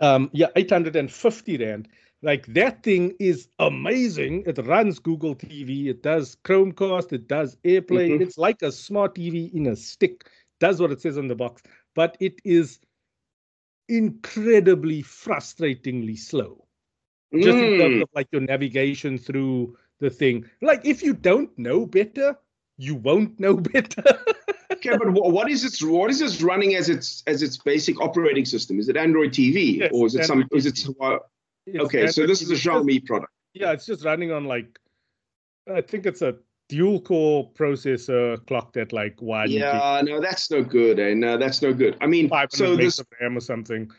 [0.00, 1.88] um, yeah, 850 Rand.
[2.22, 4.44] Like that thing is amazing.
[4.46, 8.10] It runs Google TV, it does Chromecast, it does AirPlay.
[8.10, 8.22] Mm-hmm.
[8.22, 11.62] It's like a smart TV in a stick, does what it says on the box,
[11.94, 12.80] but it is
[13.88, 16.66] incredibly frustratingly slow.
[17.34, 17.72] Just mm.
[17.72, 18.02] in terms mm.
[18.02, 20.48] of like your navigation through the thing.
[20.62, 22.36] Like if you don't know better,
[22.78, 24.18] you won't know better.
[24.76, 28.44] Okay, but what is its what is this running as its as its basic operating
[28.44, 28.78] system?
[28.78, 30.58] Is it Android TV yes, or is it Android some?
[30.58, 31.18] Is it uh,
[31.80, 32.00] okay?
[32.00, 32.52] Android so this TV.
[32.52, 33.32] is a Xiaomi product.
[33.54, 34.78] Yeah, it's just running on like
[35.72, 36.36] I think it's a
[36.68, 39.50] dual core processor clocked at like one.
[39.50, 40.98] Yeah, no, that's no good.
[40.98, 41.14] Eh?
[41.14, 41.96] No, that's no good.
[42.00, 43.90] I mean, so this RAM or something.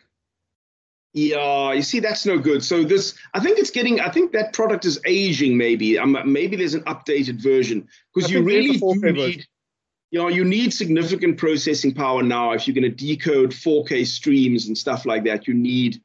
[1.13, 2.63] Yeah, you see, that's no good.
[2.63, 3.99] So this, I think it's getting.
[3.99, 5.57] I think that product is aging.
[5.57, 9.15] Maybe, um, maybe there's an updated version because you really do need.
[9.15, 9.43] Version
[10.11, 12.51] you know, you need significant processing power now.
[12.53, 16.01] If you're going to decode 4K streams and stuff like that, you need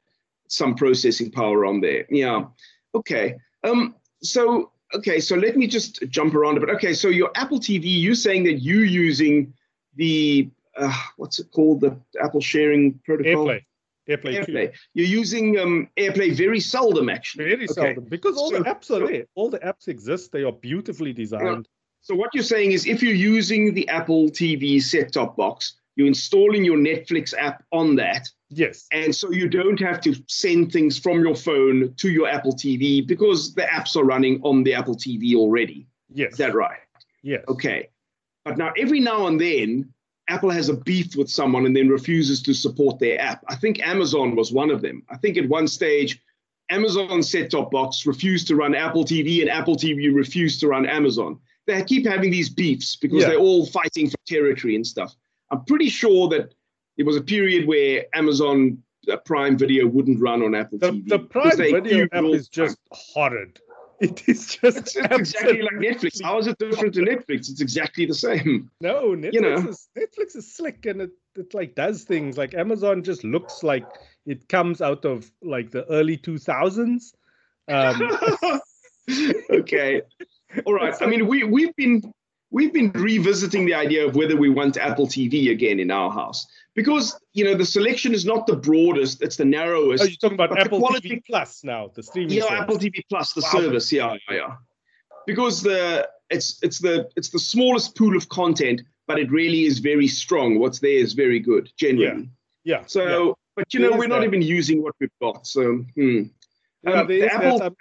[0.49, 2.07] some processing power on there.
[2.11, 2.47] Yeah.
[2.95, 3.37] Okay.
[3.65, 3.95] Um.
[4.23, 5.21] So okay.
[5.21, 6.71] So let me just jump around a bit.
[6.71, 6.95] Okay.
[6.95, 9.55] So your Apple TV, you're saying that you're using
[9.95, 11.81] the uh, what's it called?
[11.81, 13.47] The Apple sharing protocol.
[13.47, 13.65] AirPlay.
[14.09, 14.73] AirPlay, AirPlay.
[14.95, 17.45] You're using um, AirPlay very seldom, actually.
[17.45, 17.73] Very okay.
[17.73, 19.27] seldom, because all so, the apps are there.
[19.37, 20.33] All the apps exist.
[20.33, 21.69] They are beautifully designed.
[22.03, 26.65] So what you're saying is if you're using the Apple TV set-top box, you're installing
[26.65, 28.29] your Netflix app on that.
[28.51, 28.88] Yes.
[28.91, 33.07] And so you don't have to send things from your phone to your Apple TV
[33.07, 35.87] because the apps are running on the Apple TV already.
[36.12, 36.33] Yes.
[36.33, 36.79] Is that right?
[37.23, 37.45] Yes.
[37.47, 37.88] Okay.
[38.45, 39.88] But now every now and then
[40.29, 43.45] Apple has a beef with someone and then refuses to support their app.
[43.49, 45.05] I think Amazon was one of them.
[45.09, 46.21] I think at one stage
[46.69, 51.38] Amazon set-top box refused to run Apple TV and Apple TV refused to run Amazon
[51.66, 53.29] they keep having these beefs because yeah.
[53.29, 55.14] they're all fighting for territory and stuff.
[55.51, 56.55] I'm pretty sure that
[56.96, 61.09] it was a period where Amazon uh, Prime Video wouldn't run on Apple the, TV.
[61.09, 63.59] The Prime Video app is just horrid.
[64.01, 66.20] It is just It's, it's exactly like Netflix.
[66.20, 67.48] How is it different to Netflix?
[67.48, 68.68] It's exactly the same.
[68.81, 69.68] No, Netflix You know.
[69.68, 73.87] is Netflix is slick and it, it like does things like Amazon just looks like
[74.27, 77.14] it comes out of like the early two thousands.
[77.68, 78.03] Um,
[79.51, 80.03] okay.
[80.67, 80.95] All right.
[81.01, 82.03] I mean, we we've been
[82.51, 86.47] we've been revisiting the idea of whether we want Apple TV again in our house
[86.75, 90.03] because you know the selection is not the broadest; it's the narrowest.
[90.03, 92.37] oh, you're talking about Apple quality- TV Plus now, the streaming.
[92.37, 92.61] yeah, service.
[92.61, 93.61] Apple TV Plus, the Wow.
[93.61, 93.93] service.
[93.93, 94.57] Yeah, yeah, yeah.
[95.27, 99.79] Because the it's it's the it's the smallest pool of content, but it really is
[99.79, 100.59] very strong.
[100.59, 102.29] What's there is very good generally.
[102.65, 102.79] Yeah.
[102.81, 103.33] yeah So, yeah.
[103.57, 104.27] but you know, we're not that.
[104.27, 105.47] even using what we've got.
[105.47, 106.23] So, hmm.
[106.85, 107.33] Yeah, Um, the that.
[107.35, 107.77] Apple Um,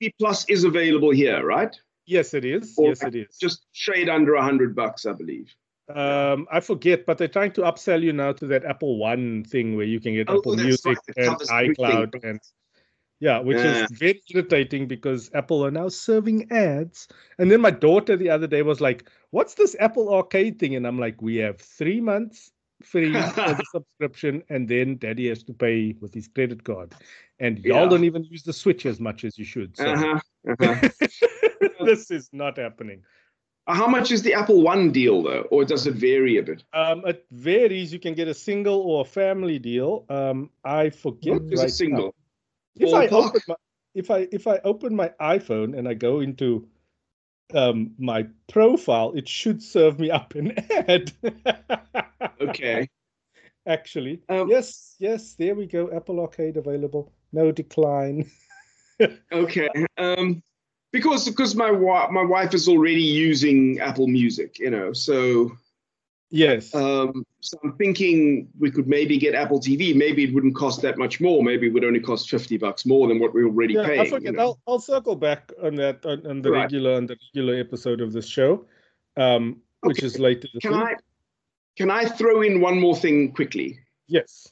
[0.00, 1.74] TV Plus is available here, right?
[2.06, 2.74] Yes, it is.
[2.78, 3.38] Or yes, it is.
[3.38, 5.54] Just shade under a hundred bucks, I believe.
[5.88, 9.76] Um, I forget, but they're trying to upsell you now to that Apple One thing
[9.76, 11.74] where you can get Oh, Apple Music right, and everything.
[11.74, 12.40] iCloud and
[13.20, 13.84] yeah, which Yeah.
[13.84, 17.08] is very irritating because Apple are now serving ads.
[17.38, 20.86] And then my daughter the other day was like, "What's this Apple Arcade thing?" And
[20.86, 22.50] I'm like, "We have three months
[22.84, 26.94] free for the subscription, and then Daddy has to pay with his credit card,
[27.38, 27.88] and y'all Yeah.
[27.88, 30.18] don't even use the Switch as much as you should." So Uh-huh,
[30.60, 31.84] uh-huh.
[31.84, 33.02] this is not happening.
[33.66, 36.62] How much is the Apple One deal though, or does it vary a bit?
[36.74, 37.92] Um, it varies.
[37.92, 40.04] You can get a single or a family deal.
[40.10, 42.14] Um, I forget What is right a single?
[42.78, 42.86] now.
[42.86, 43.54] If I open my,
[43.94, 46.68] if I if I open my iPhone and I go into
[47.52, 50.52] um my profile, it should serve me up an
[50.88, 51.12] ad.
[52.40, 52.88] Okay.
[53.66, 55.34] Actually, Um, yes, yes.
[55.34, 55.90] There we go.
[55.90, 57.12] Apple Arcade available.
[57.32, 58.30] No decline.
[59.32, 59.68] Okay.
[59.98, 60.40] Um,
[60.92, 65.50] because because my wa- my wife is already using Apple Music, you know, so
[66.30, 66.74] Yes.
[66.74, 69.94] um, so I'm thinking we could maybe get Apple TV.
[69.94, 71.42] Maybe it wouldn't cost that much more.
[71.44, 74.00] Maybe it would only cost fifty bucks more than what we're already yeah, paying.
[74.00, 74.34] I you forget.
[74.34, 74.40] know.
[74.40, 76.62] I'll I'll circle back on that on, on the Right.
[76.62, 78.64] regular on the regular episode of this show,
[79.16, 80.48] um, which is later.
[80.52, 80.80] this Can week.
[80.82, 80.94] I
[81.76, 83.78] can I throw in one more thing quickly?
[84.08, 84.48] Yes.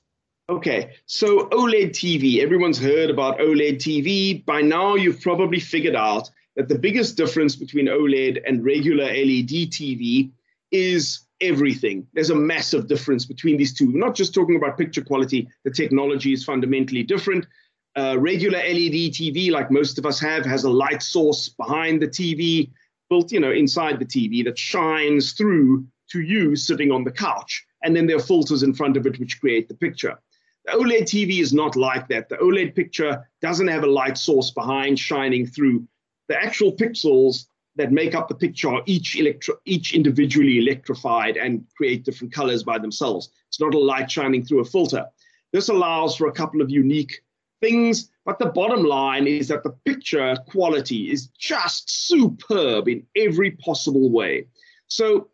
[0.49, 2.41] Okay, so OLED TV.
[2.43, 4.45] Everyone's heard about OLED TV.
[4.45, 9.71] By now, you've probably figured out that the biggest difference between OLED and regular LED
[9.71, 10.31] TV
[10.71, 12.07] is everything.
[12.13, 13.93] There's a massive difference between these two.
[13.93, 17.47] We're not just talking about picture quality, the technology is fundamentally different.
[17.95, 22.09] Uh, regular LED TV, like most of us have, has a light source behind the
[22.09, 22.71] TV,
[23.11, 27.65] built, you know, inside the TV that shines through to you sitting on the couch.
[27.83, 30.19] And then there are filters in front of it which create the picture.
[30.65, 32.29] The OLED TV is not like that.
[32.29, 35.87] The OLED picture doesn't have a light source behind shining through.
[36.29, 41.65] The actual pixels that make up the picture are each electro- each individually electrified and
[41.77, 43.31] create different colors by themselves.
[43.49, 45.07] It's not a light shining through a filter.
[45.53, 47.23] This allows for a couple of unique
[47.61, 53.53] things, but the bottom line is that the picture quality is just superb in every
[53.53, 54.47] possible way.
[54.89, 55.29] So,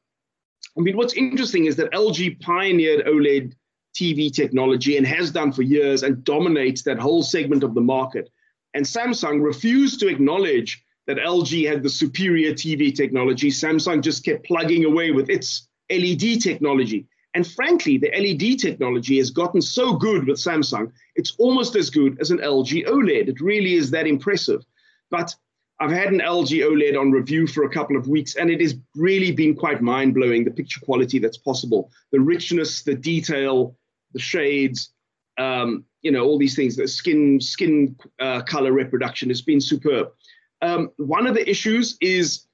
[0.76, 3.54] I mean, what's interesting is that LG pioneered OLED
[3.96, 8.30] TV technology and has done for years and dominates that whole segment of the market.
[8.74, 13.50] And Samsung refused to acknowledge that LG had the superior TV technology.
[13.50, 17.06] Samsung just kept plugging away with its LED technology.
[17.34, 22.20] And frankly, the LED technology has gotten so good with Samsung, it's almost as good
[22.20, 23.28] as an LG OLED.
[23.28, 24.64] It really is that impressive.
[25.10, 25.34] But
[25.80, 28.76] I've had an LG OLED on review for a couple of weeks, and it has
[28.94, 33.76] really been quite mind blowing the picture quality that's possible, the richness, the detail,
[34.12, 34.90] the shades,
[35.38, 36.76] um, you know, all these things.
[36.76, 40.12] The skin skin uh, color reproduction has been superb.
[40.60, 42.46] Um, one of the issues is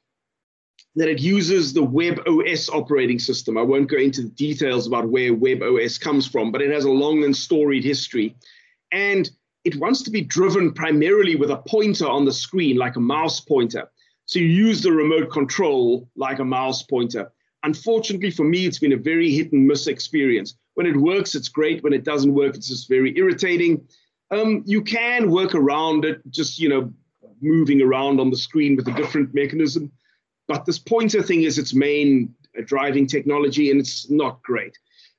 [0.97, 3.59] that it uses the Web OS operating system.
[3.59, 6.85] I won't go into the details about where Web OS comes from, but it has
[6.85, 8.37] a long and storied history.
[8.93, 9.29] And
[9.65, 13.41] it wants to be driven primarily with a pointer on the screen, like a mouse
[13.41, 13.91] pointer.
[14.27, 17.33] So you use the remote control like a mouse pointer.
[17.65, 20.55] Unfortunately for me, it's been a very hit and miss experience.
[20.75, 21.83] When it works, it's great.
[21.83, 23.87] When it doesn't work, it's just very irritating.
[24.31, 26.93] Um, you can work around it, just you know,
[27.45, 29.93] moving around on the screen with a different mechanism.
[30.49, 34.77] But this pointer thing is its main uh, driving technology, and it's not great.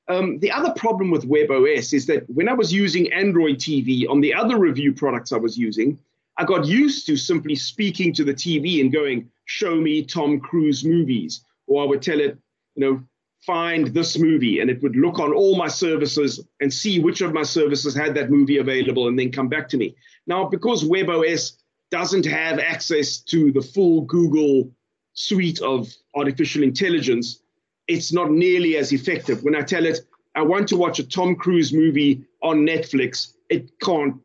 [0.07, 4.21] Um, the other problem with WebOS is that when I was using Android TV on
[4.21, 5.97] the other review products I was using,
[6.37, 10.83] I got used to simply speaking to the TV and going, "Show me Tom Cruise
[10.83, 12.37] movies," or I would tell it,
[12.75, 13.03] you know,
[13.45, 17.33] find this movie, and it would look on all my services and see which of
[17.33, 19.95] my services had that movie available, and then come back to me.
[20.27, 21.53] Now, because WebOS
[21.91, 24.71] doesn't have access to the full Google
[25.13, 27.41] suite of artificial intelligence,
[27.87, 29.43] it's not nearly as effective.
[29.43, 29.99] When I tell it,
[30.35, 34.15] I want to watch a Tom Cruise movie on Netflix, it can't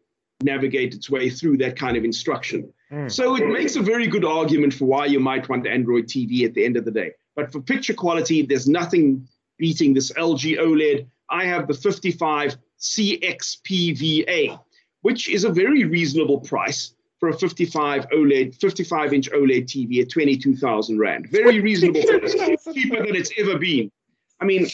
[0.42, 2.72] navigate its way through that kind of instruction.
[2.90, 3.10] Mm.
[3.10, 6.54] So it makes a very good argument for why you might want Android TV at
[6.54, 7.12] the end of the day.
[7.36, 11.06] But for picture quality, there's nothing beating this LG OLED.
[11.28, 14.58] I have the 55 CXPVA,
[15.02, 20.10] which is a very reasonable price for a 55 OLED, 55 inch OLED TV at
[20.10, 21.28] 22,000 Rand.
[21.30, 22.34] Very reasonable price,
[22.74, 23.92] cheaper than it's ever been.
[24.40, 24.66] I mean,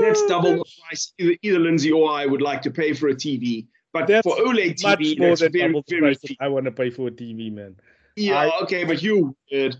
[0.00, 3.14] that's double the price either, either Lindsey or I would like to pay for a
[3.14, 3.68] TV.
[3.92, 6.72] But that's for OLED TV, much more than very, double the price I want to
[6.72, 7.76] pay for a TV, man.
[8.16, 9.76] Yeah, I, okay, but you would.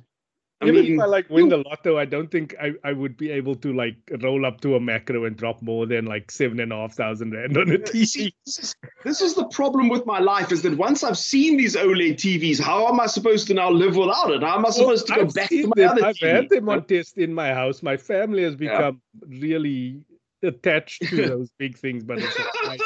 [0.62, 3.16] I Even mean, if I like win the lotto, I don't think I, I would
[3.16, 6.60] be able to like roll up to a Makro and drop more than like seven
[6.60, 8.06] and a half thousand rand on a TV.
[8.06, 11.56] See, this, is, this is the problem with my life is that once I've seen
[11.56, 14.42] these OLED TVs, how am I supposed to now live without it?
[14.42, 15.90] How am I supposed well, to go I've back to my them.
[15.92, 16.34] other I've TV?
[16.34, 17.82] had them on test in my house.
[17.82, 19.40] My family has become yeah.
[19.40, 20.02] really
[20.42, 22.80] attached to those big things, but it's like,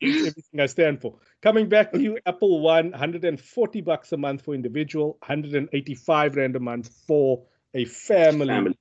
[0.00, 1.16] everything I stand for.
[1.42, 6.60] Coming back to you, Apple One, 140 bucks a month for individual, 185 rand a
[6.60, 7.42] month for
[7.74, 8.48] a family.
[8.48, 8.78] family.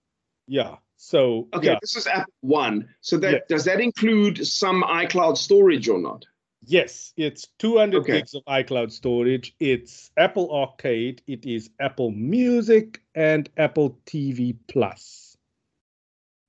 [0.48, 0.76] Yeah.
[0.98, 1.78] So okay, yeah.
[1.82, 2.90] this is Apple One.
[3.02, 6.26] So that does that include some iCloud storage or not?
[6.66, 8.18] Yes, it's 200 okay.
[8.18, 9.56] gigs of iCloud storage.
[9.60, 11.22] It's Apple Arcade.
[11.26, 15.29] It is Apple Music and Apple TV Plus.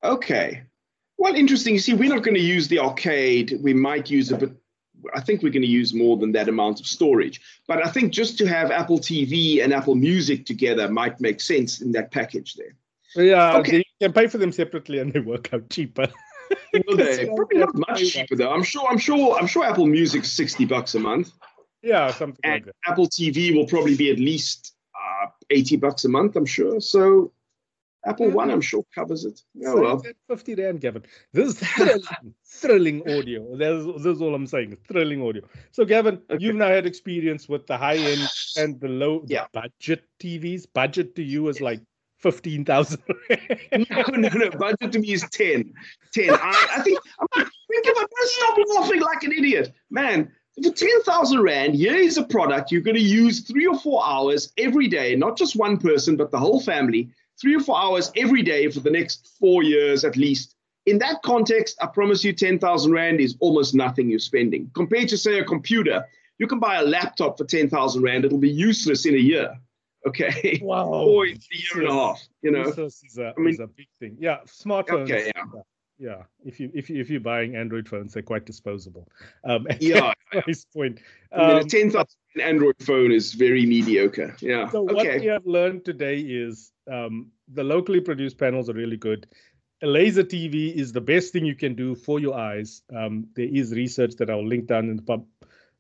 [0.02, 0.62] Okay.
[1.18, 1.74] Well, interesting.
[1.74, 3.58] You see, we're not going to use the arcade.
[3.62, 4.52] We might use it, but
[5.14, 7.40] I think we're going to use more than that amount of storage.
[7.66, 11.80] But I think just to have Apple TV and Apple Music together might make sense
[11.80, 12.74] in that package there.
[13.16, 13.78] Yeah, okay.
[13.78, 16.08] you can pay for them separately and they work out cheaper.
[16.86, 17.26] Will they?
[17.36, 18.52] Probably not much cheaper though.
[18.52, 18.86] I'm sure.
[18.88, 19.36] I'm sure.
[19.36, 21.32] I'm sure Apple Music's sixty bucks a month.
[21.82, 22.74] Yeah, something and like that.
[22.86, 26.36] Apple TV will probably be at least uh, eighty bucks a month.
[26.36, 26.80] I'm sure.
[26.80, 27.32] So
[28.06, 28.34] Apple yeah.
[28.34, 29.40] One, I'm sure, covers it.
[29.66, 30.02] Oh well.
[30.28, 31.02] 50 Rand, Gavin.
[31.32, 32.04] This is thrilling,
[32.44, 33.56] thrilling audio.
[33.56, 34.76] That's, that's all I'm saying.
[34.88, 35.42] Thrilling audio.
[35.72, 36.42] So, Gavin, okay.
[36.42, 38.26] you've now had experience with the high end
[38.56, 39.46] and the low yeah.
[39.52, 40.66] budget TVs.
[40.72, 41.80] Budget to you is like
[42.20, 43.02] 15,000.
[43.72, 44.50] no, no, no.
[44.50, 45.72] Budget to me is 10.
[46.14, 46.30] 10.
[46.30, 49.72] I, I think, I'm think about stop laughing like an idiot.
[49.90, 50.32] Man,
[50.62, 54.52] for 10,000 Rand, here is a product you're going to use three or four hours
[54.56, 57.10] every day, not just one person, but the whole family
[57.40, 60.54] three or four hours every day for the next four years at least.
[60.86, 64.70] In that context, I promise you 10,000 Rand is almost nothing you're spending.
[64.74, 66.06] Compared to, say, a computer,
[66.38, 68.24] you can buy a laptop for 10,000 Rand.
[68.24, 69.54] It'll be useless in a year.
[70.06, 70.58] Okay.
[70.62, 70.86] Wow.
[70.88, 71.38] or a year
[71.74, 72.70] and a half, you know.
[72.70, 74.16] This is a, I mean, is a big thing.
[74.18, 74.38] Yeah.
[74.46, 75.02] Smartphones.
[75.02, 75.60] Okay, yeah.
[75.98, 76.22] yeah.
[76.44, 79.06] If you if you if you're buying Android phones, they're quite disposable.
[79.44, 80.12] Um, yeah.
[80.32, 81.00] price point.
[81.32, 84.34] Um, I mean, a um, ten thousand Android phone is very mediocre.
[84.40, 84.70] Yeah.
[84.70, 84.94] So okay.
[84.94, 89.26] what we have learned today is um, the locally produced panels are really good.
[89.82, 92.82] A laser TV is the best thing you can do for your eyes.
[92.94, 95.24] Um, there is research that I'll link down in the pub,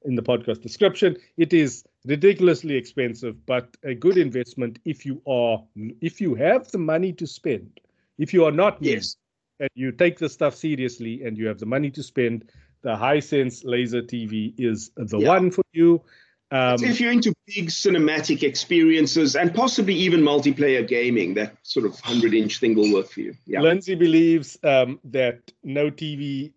[0.04, 1.16] in the podcast description.
[1.36, 5.62] It is ridiculously expensive, but a good investment if you are
[6.00, 7.80] if you have the money to spend.
[8.18, 9.16] If you are not yes.
[9.58, 12.50] and you take the stuff seriously and you have the money to spend,
[12.82, 15.28] the Hisense laser TV is the yeah.
[15.28, 16.02] one for you.
[16.52, 21.92] Um, if you're into big cinematic experiences and possibly even multiplayer gaming, that sort of
[21.92, 23.34] 100 inch thing will work for you.
[23.46, 23.60] Yeah.
[23.60, 26.52] Lindsey believes um, that no TV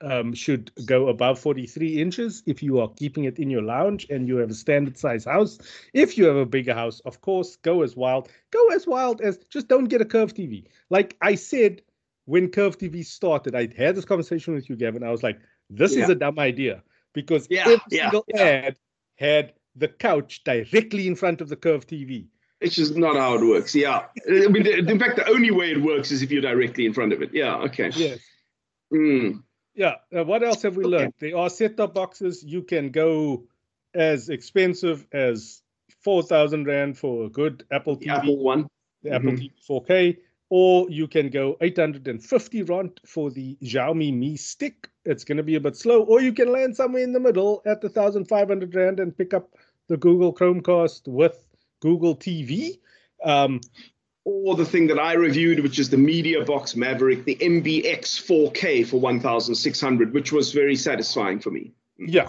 [0.00, 4.26] um, should go above 43 inches if you are keeping it in your lounge and
[4.26, 5.58] you have a standard size house.
[5.94, 8.28] If you have a bigger house, of course, go as wild.
[8.50, 10.64] Go as wild as just don't get a curved TV.
[10.90, 11.82] Like I said
[12.26, 15.02] when curved TV started, I had this conversation with you, Gavin.
[15.04, 15.38] I was like,
[15.70, 16.04] this yeah.
[16.04, 16.82] is a dumb idea
[17.12, 18.76] because yeah, every yeah, single ad
[19.16, 22.26] had the couch directly in front of the curved TV.
[22.60, 23.74] It's just not how it works.
[23.74, 24.06] Yeah.
[24.28, 27.12] I mean, in fact, the only way it works is if you're directly in front
[27.12, 27.30] of it.
[27.32, 27.56] Yeah.
[27.56, 27.90] Okay.
[27.94, 28.20] Yes.
[28.92, 29.42] Mm.
[29.74, 29.96] Yeah.
[30.16, 30.96] Uh, what else have we okay.
[30.96, 31.14] learned?
[31.18, 32.42] There are set top boxes.
[32.42, 33.44] You can go
[33.94, 35.60] as expensive as
[36.02, 38.08] 4,000 Rand for a good Apple TV.
[38.08, 38.68] Apple One.
[39.02, 39.28] The mm-hmm.
[39.28, 40.16] Apple TV 4K
[40.48, 44.88] or you can go 850 rand for the Xiaomi Mi Stick.
[45.06, 47.62] It's going to be a bit slow, or you can land somewhere in the middle
[47.64, 49.50] at the 1500 rand and pick up
[49.88, 51.44] the Google Chromecast with
[51.80, 52.78] Google TV.
[53.24, 53.60] Um,
[54.24, 58.98] or the thing that I reviewed, which is the MediaBox Maverick, the MBX 4K for
[58.98, 61.72] 1600, which was very satisfying for me.
[61.96, 62.28] Yeah,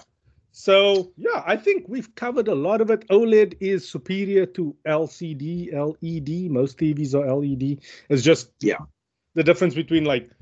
[0.58, 3.06] so yeah, I think we've covered a lot of it.
[3.10, 6.50] OLED is superior to LCD, LED.
[6.50, 7.78] Most TVs are LED.
[8.08, 8.78] It's just yeah,
[9.34, 10.32] the difference between like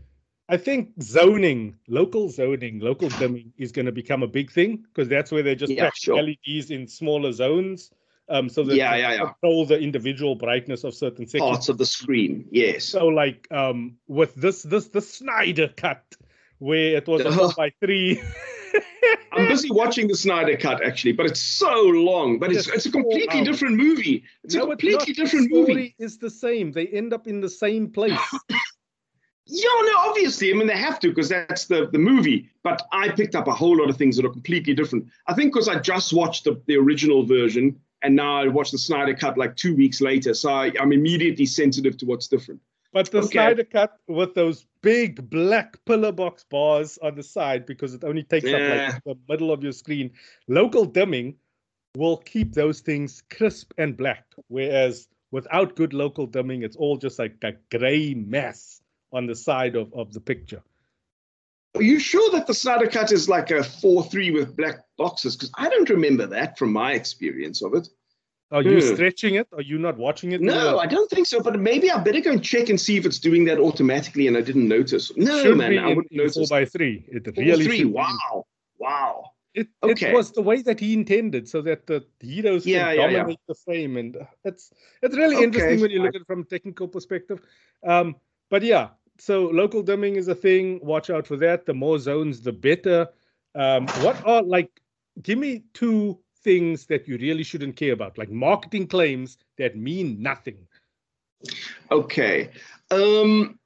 [0.48, 5.08] I think zoning, local zoning, local dimming is going to become a big thing because
[5.08, 6.22] that's where they just yeah, sure.
[6.22, 7.90] LEDs in smaller zones.
[8.28, 9.24] Um, so that yeah, yeah, yeah.
[9.26, 11.48] control the individual brightness of certain sections.
[11.48, 12.46] parts of the screen.
[12.50, 12.84] Yes.
[12.84, 16.02] So like um, with this this the Snyder cut
[16.58, 18.20] where it was a four by three.
[19.32, 22.38] I'm busy watching the Snyder Cut actually, but it's so long.
[22.38, 24.24] But it's it's a completely different movie.
[24.42, 25.94] It's no, a completely it's different the story movie.
[25.98, 26.72] Is the same.
[26.72, 28.18] They end up in the same place.
[29.46, 30.50] yeah, no, obviously.
[30.50, 32.50] I mean, they have to because that's the the movie.
[32.62, 35.06] But I picked up a whole lot of things that are completely different.
[35.28, 38.78] I think because I just watched the, the original version and now I watched the
[38.78, 42.60] Snyder Cut like two weeks later, so I, I'm immediately sensitive to what's different.
[42.92, 43.28] But the okay.
[43.28, 48.22] Snyder Cut with those big black pillar box bars on the side because it only
[48.22, 48.56] takes yeah.
[48.56, 50.10] up like the middle of your screen.
[50.48, 51.36] Local dimming
[51.96, 57.18] will keep those things crisp and black, whereas without good local dimming, it's all just
[57.18, 58.80] like a gray mess
[59.12, 60.62] on the side of, of the picture.
[61.74, 65.36] Are you sure that the Snyder Cut is like a 4 3 with black boxes?
[65.36, 67.88] Because I don't remember that from my experience of it.
[68.52, 68.94] Are you hmm.
[68.94, 69.48] stretching it?
[69.52, 70.40] Are you not watching it?
[70.40, 71.42] No, I don't think so.
[71.42, 74.36] But maybe I better go and check and see if it's doing that automatically, and
[74.36, 75.10] I didn't notice.
[75.16, 76.34] No, should man, I wouldn't notice.
[76.34, 77.04] Four by three.
[77.08, 77.84] It really three.
[77.84, 78.46] Wow,
[78.78, 79.24] wow.
[79.52, 80.10] It, okay.
[80.10, 83.28] it was the way that he intended, so that the heroes yeah, can yeah, dominate
[83.30, 83.44] yeah.
[83.48, 84.70] the frame, and it's
[85.02, 87.40] it's really okay, interesting when you look at it from a technical perspective.
[87.84, 88.14] Um,
[88.50, 88.88] but yeah,
[89.18, 90.80] so local dimming is a thing.
[90.82, 91.66] Watch out for that.
[91.66, 93.08] The more zones, the better.
[93.54, 94.70] Um, what are like?
[95.22, 100.22] Give me two things that you really shouldn't care about, like marketing claims that mean
[100.22, 100.58] nothing.
[101.90, 102.50] Okay.
[102.90, 103.58] Um,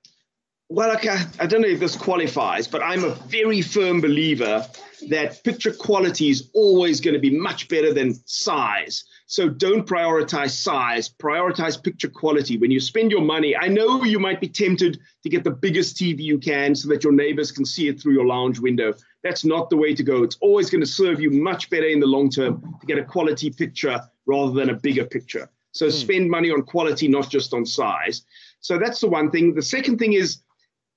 [0.70, 4.64] well, okay, I don't know if this qualifies, but I'm a very firm believer
[5.08, 9.02] that picture quality is always going to be much better than size.
[9.26, 12.56] So don't prioritize size, prioritize picture quality.
[12.56, 15.96] When you spend your money, I know you might be tempted to get the biggest
[15.96, 18.94] TV you can so that your neighbors can see it through your lounge window.
[19.24, 20.22] That's not the way to go.
[20.22, 23.04] It's always going to serve you much better in the long term to get a
[23.04, 25.50] quality picture rather than a bigger picture.
[25.72, 25.92] So mm.
[25.92, 28.22] spend money on quality, not just on size.
[28.60, 29.54] So that's the one thing.
[29.54, 30.42] The second thing is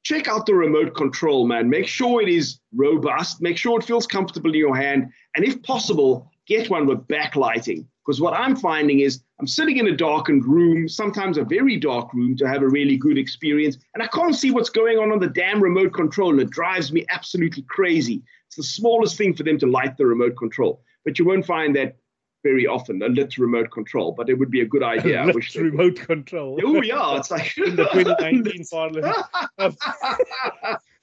[0.03, 1.69] check out the remote control, man.
[1.69, 5.61] Make sure it is robust, make sure it feels comfortable in your hand, and if
[5.63, 7.87] possible, get one with backlighting.
[8.05, 12.13] Because what I'm finding is I'm sitting in a darkened room, sometimes a very dark
[12.13, 15.19] room, to have a really good experience, and I can't see what's going on on
[15.19, 16.37] the damn remote control.
[16.39, 18.21] It drives me absolutely crazy.
[18.47, 21.75] It's the smallest thing for them to light the remote control, but you won't find
[21.77, 21.95] that
[22.43, 24.11] very often a lit remote control.
[24.11, 25.21] But it would be a good idea.
[25.21, 26.59] I wish remote control.
[26.65, 29.15] Oh yeah, it's like in the 2019 parliament.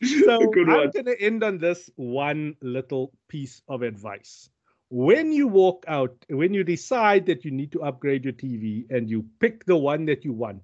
[0.02, 4.48] so I'm going to end on this one little piece of advice
[4.90, 9.08] when you walk out, when you decide that you need to upgrade your TV and
[9.08, 10.62] you pick the one that you want,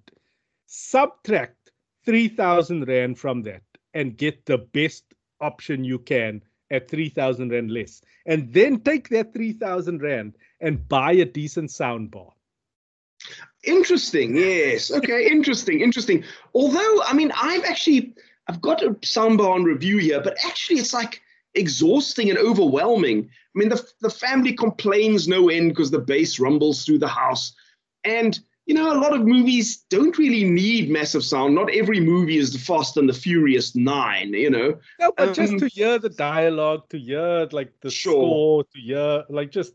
[0.67, 1.71] subtract
[2.05, 3.63] 3,000 Rand from that
[3.95, 5.05] and get the best
[5.41, 8.03] option you can at 3,000 Rand less.
[8.27, 12.31] And then take that 3,000 Rand and buy a decent soundbar.
[13.65, 14.37] Interesting.
[14.37, 14.91] Yes.
[14.91, 15.29] Okay.
[15.29, 15.81] interesting.
[15.81, 16.25] Interesting.
[16.55, 18.15] Although, I mean, I've actually,
[18.47, 21.23] I've got a soundbar on review here, but actually it's like,
[21.57, 23.29] exhausting and overwhelming.
[23.29, 27.55] I mean, the, the family complains no end because the bass rumbles through the house.
[28.05, 31.55] And, you know, a lot of movies don't really need massive sound.
[31.55, 34.77] Not every movie is the Fast and the Furious Nine, you know.
[34.99, 38.13] No, but um, just to hear the dialogue, to hear like the sure.
[38.13, 39.75] score, to hear like just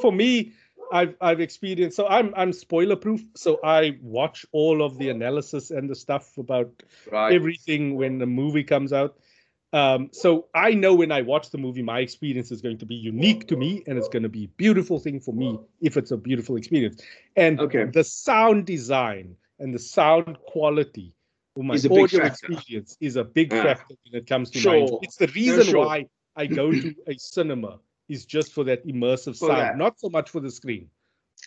[0.00, 0.52] for me,
[0.90, 3.22] I've I've experienced so I'm I'm spoiler proof.
[3.36, 6.82] So I watch all of the analysis and the stuff about
[7.12, 7.34] right.
[7.34, 9.18] everything when the movie comes out.
[9.72, 12.96] Um, so I know when I watch the movie, my experience is going to be
[12.96, 16.10] unique to me, and it's going to be a beautiful thing for me if it's
[16.10, 17.00] a beautiful experience.
[17.36, 17.84] And okay.
[17.84, 21.14] the sound design and the sound quality
[21.54, 23.62] for my audio experience is a big yeah.
[23.62, 24.78] factor when it comes to sure.
[24.78, 24.90] mind.
[25.02, 25.86] It's the reason sure.
[25.86, 26.06] why
[26.36, 29.78] I go to a cinema is just for that immersive for sound, that.
[29.78, 30.88] not so much for the screen.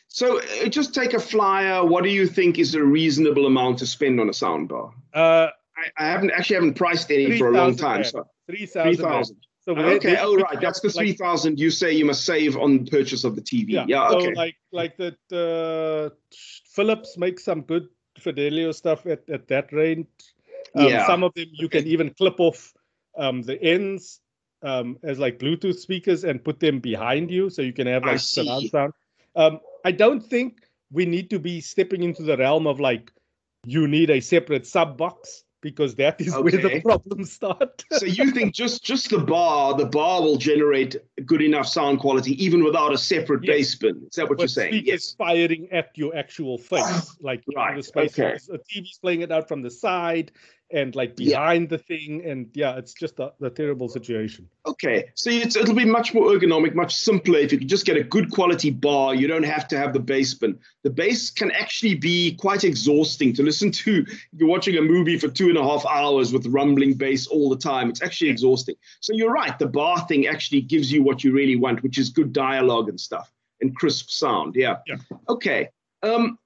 [0.08, 1.86] So uh, just take a flyer.
[1.86, 4.94] What do you think is a reasonable amount to spend on a soundbar?
[5.14, 8.04] Uh, I, I haven't actually haven't priced any 3, for a long time.
[8.04, 9.38] So three thousand.
[9.66, 13.24] So okay, oh right, that's the three thousand you say you must save on purchase
[13.24, 13.70] of the TV.
[13.70, 14.34] Yeah, yeah so okay.
[14.34, 16.14] like like that uh,
[16.74, 17.88] Philips makes some good
[18.20, 20.08] Fidelio stuff at, at that range.
[20.76, 21.08] Um, yeah.
[21.08, 21.80] Some of them you okay.
[21.82, 22.74] can even clip off
[23.18, 24.20] um, the ends
[24.64, 28.20] um, as like Bluetooth speakers and put them behind you, so you can have like
[28.20, 28.94] surround sound.
[29.36, 33.12] Um, I don't think we need to be stepping into the realm of like
[33.66, 36.42] you need a separate sub box because that is okay.
[36.44, 37.84] where the problems start.
[37.92, 42.32] so you think just just the bar, the bar will generate good enough sound quality
[42.44, 43.56] even without a separate yes.
[43.56, 44.08] bass bin?
[44.10, 44.84] Is that what but you're saying?
[44.86, 45.16] Yes.
[45.18, 47.76] firing at your actual face, like right.
[47.76, 48.20] the space.
[48.20, 48.38] Okay.
[48.52, 50.32] A TV's playing it out from the side,
[50.74, 51.78] and like behind yeah.
[51.78, 56.14] the thing and yeah it's just a, a terrible situation okay so it'll be much
[56.14, 59.44] more ergonomic much simpler if you can just get a good quality bar you don't
[59.44, 63.72] have to have the bass bin the bass can actually be quite exhausting to listen
[63.72, 64.06] to
[64.36, 67.58] you're watching a movie for two and a half hours with rumbling bass all the
[67.58, 67.90] time.
[67.90, 68.76] It's actually exhausting.
[69.00, 69.58] So you're right.
[69.58, 73.00] The bar thing actually gives you what you really want, which is good dialogue and
[73.00, 74.56] stuff and crisp sound.
[74.56, 74.78] Yeah.
[74.88, 74.98] Yeah.
[75.30, 75.70] Okay.
[76.02, 76.38] Um,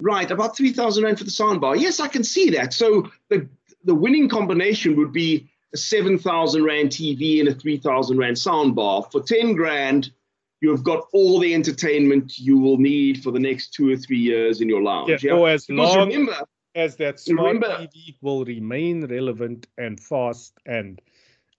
[0.00, 0.30] right.
[0.30, 1.76] About 3,000 Rand for the sound bar.
[1.76, 2.72] Yes, I can see that.
[2.72, 3.48] So the,
[3.84, 9.04] the winning combination would be a 7,000 Rand TV and a 3,000 Rand sound bar.
[9.12, 10.10] For 10 grand,
[10.60, 14.18] you have got all the entertainment you will need for the next two or three
[14.18, 15.22] years in your lounge.
[15.22, 16.36] Yeah, or as Because long remember,
[16.74, 21.00] as that smart remember- TV will remain relevant and fast and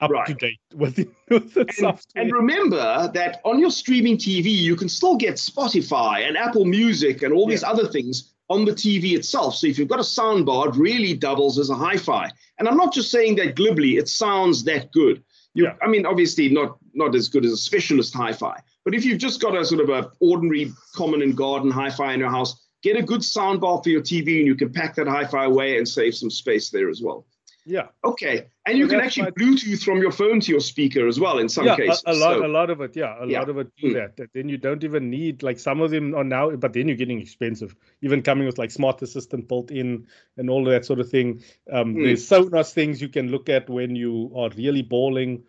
[0.01, 0.27] up Right.
[0.27, 2.23] to date with, the- with the and, software.
[2.23, 7.21] and remember that on your streaming TV, you can still get Spotify and Apple Music
[7.21, 9.55] and all these other things on the TV itself.
[9.55, 12.29] So if you've got a soundbar, it really doubles as a hi-fi.
[12.59, 15.23] And I'm not just saying that glibly; it sounds that good.
[15.53, 15.75] You, Yeah.
[15.81, 19.41] I mean, obviously not not as good as a specialist hi-fi, but if you've just
[19.41, 23.01] got a sort of a ordinary common and garden hi-fi in your house, get a
[23.01, 26.29] good soundbar for your TV, and you can pack that hi-fi away and save some
[26.29, 27.25] space there as well.
[27.65, 31.39] Yeah, Okay, and you can actually Bluetooth from your phone to your speaker as well
[31.39, 32.03] in some yeah, cases.
[32.05, 32.95] a, a lot, So- a lot of it.
[32.95, 33.39] Yeah, a Yeah.
[33.39, 34.15] lot of it do Mm.
[34.17, 34.29] that.
[34.33, 37.19] Then you don't even need like some of them are now, but then you're getting
[37.21, 37.75] expensive.
[38.01, 40.05] Even coming with like smart assistant built in
[40.37, 41.41] and all of that sort of thing.
[41.71, 42.03] Um, Mm.
[42.05, 45.43] There's Sonos things you can look at when you are really bowling.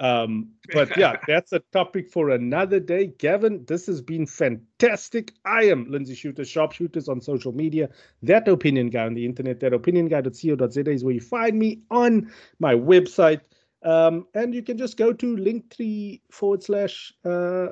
[0.00, 3.12] Um, but yeah, that's a topic for another day.
[3.18, 5.32] Gavin, this has been fantastic.
[5.44, 7.90] I am Lindsey Schutters, SharpSchutters on social media.
[8.22, 12.32] That opinion guy on the internet, that opinion guy.co.za is where you find me on
[12.58, 13.42] my website.
[13.82, 17.68] Um, and you can just go to linktree forward slash uh,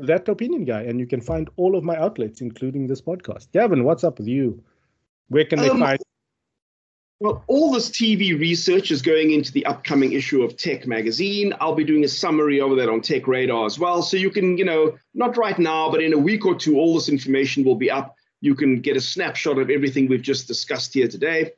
[0.00, 3.50] that opinion guy, and you can find all of my outlets, including this podcast.
[3.52, 4.62] Gavin, what's up with you?
[5.28, 5.98] Where can they Um, find?
[7.20, 11.54] Well, all this TV research is going into the upcoming issue of Tech Magazine.
[11.60, 14.02] I'll be doing a summary over that on Tech Radar as well.
[14.02, 16.94] So you can, you know, not right now, but in a week or two, all
[16.94, 18.16] this information will be up.
[18.40, 21.52] You can get a snapshot of everything we've just discussed here today.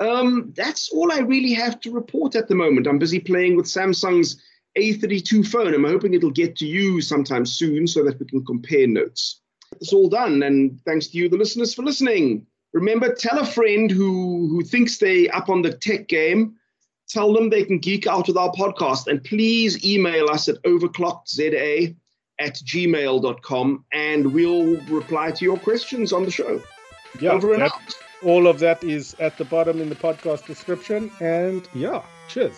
[0.00, 2.86] Um, that's all I really have to report at the moment.
[2.86, 4.42] I'm busy playing with Samsung's
[4.76, 5.72] A32 phone.
[5.72, 9.40] I'm hoping it'll get to you sometime soon so that we can compare notes.
[9.80, 12.46] It's all done, and thanks to you, the listeners, for listening.
[12.72, 16.56] Remember, tell a friend who, who thinks they up on the tech game.
[17.08, 19.06] Tell them they can geek out with our podcast.
[19.06, 21.94] And please email us at overclockedza
[22.38, 26.60] at gmail.com and we'll reply to your questions on the show.
[27.20, 27.94] Yeah, Over and out.
[28.22, 31.10] all of that is at the bottom in the podcast description.
[31.20, 32.56] And yeah, cheers.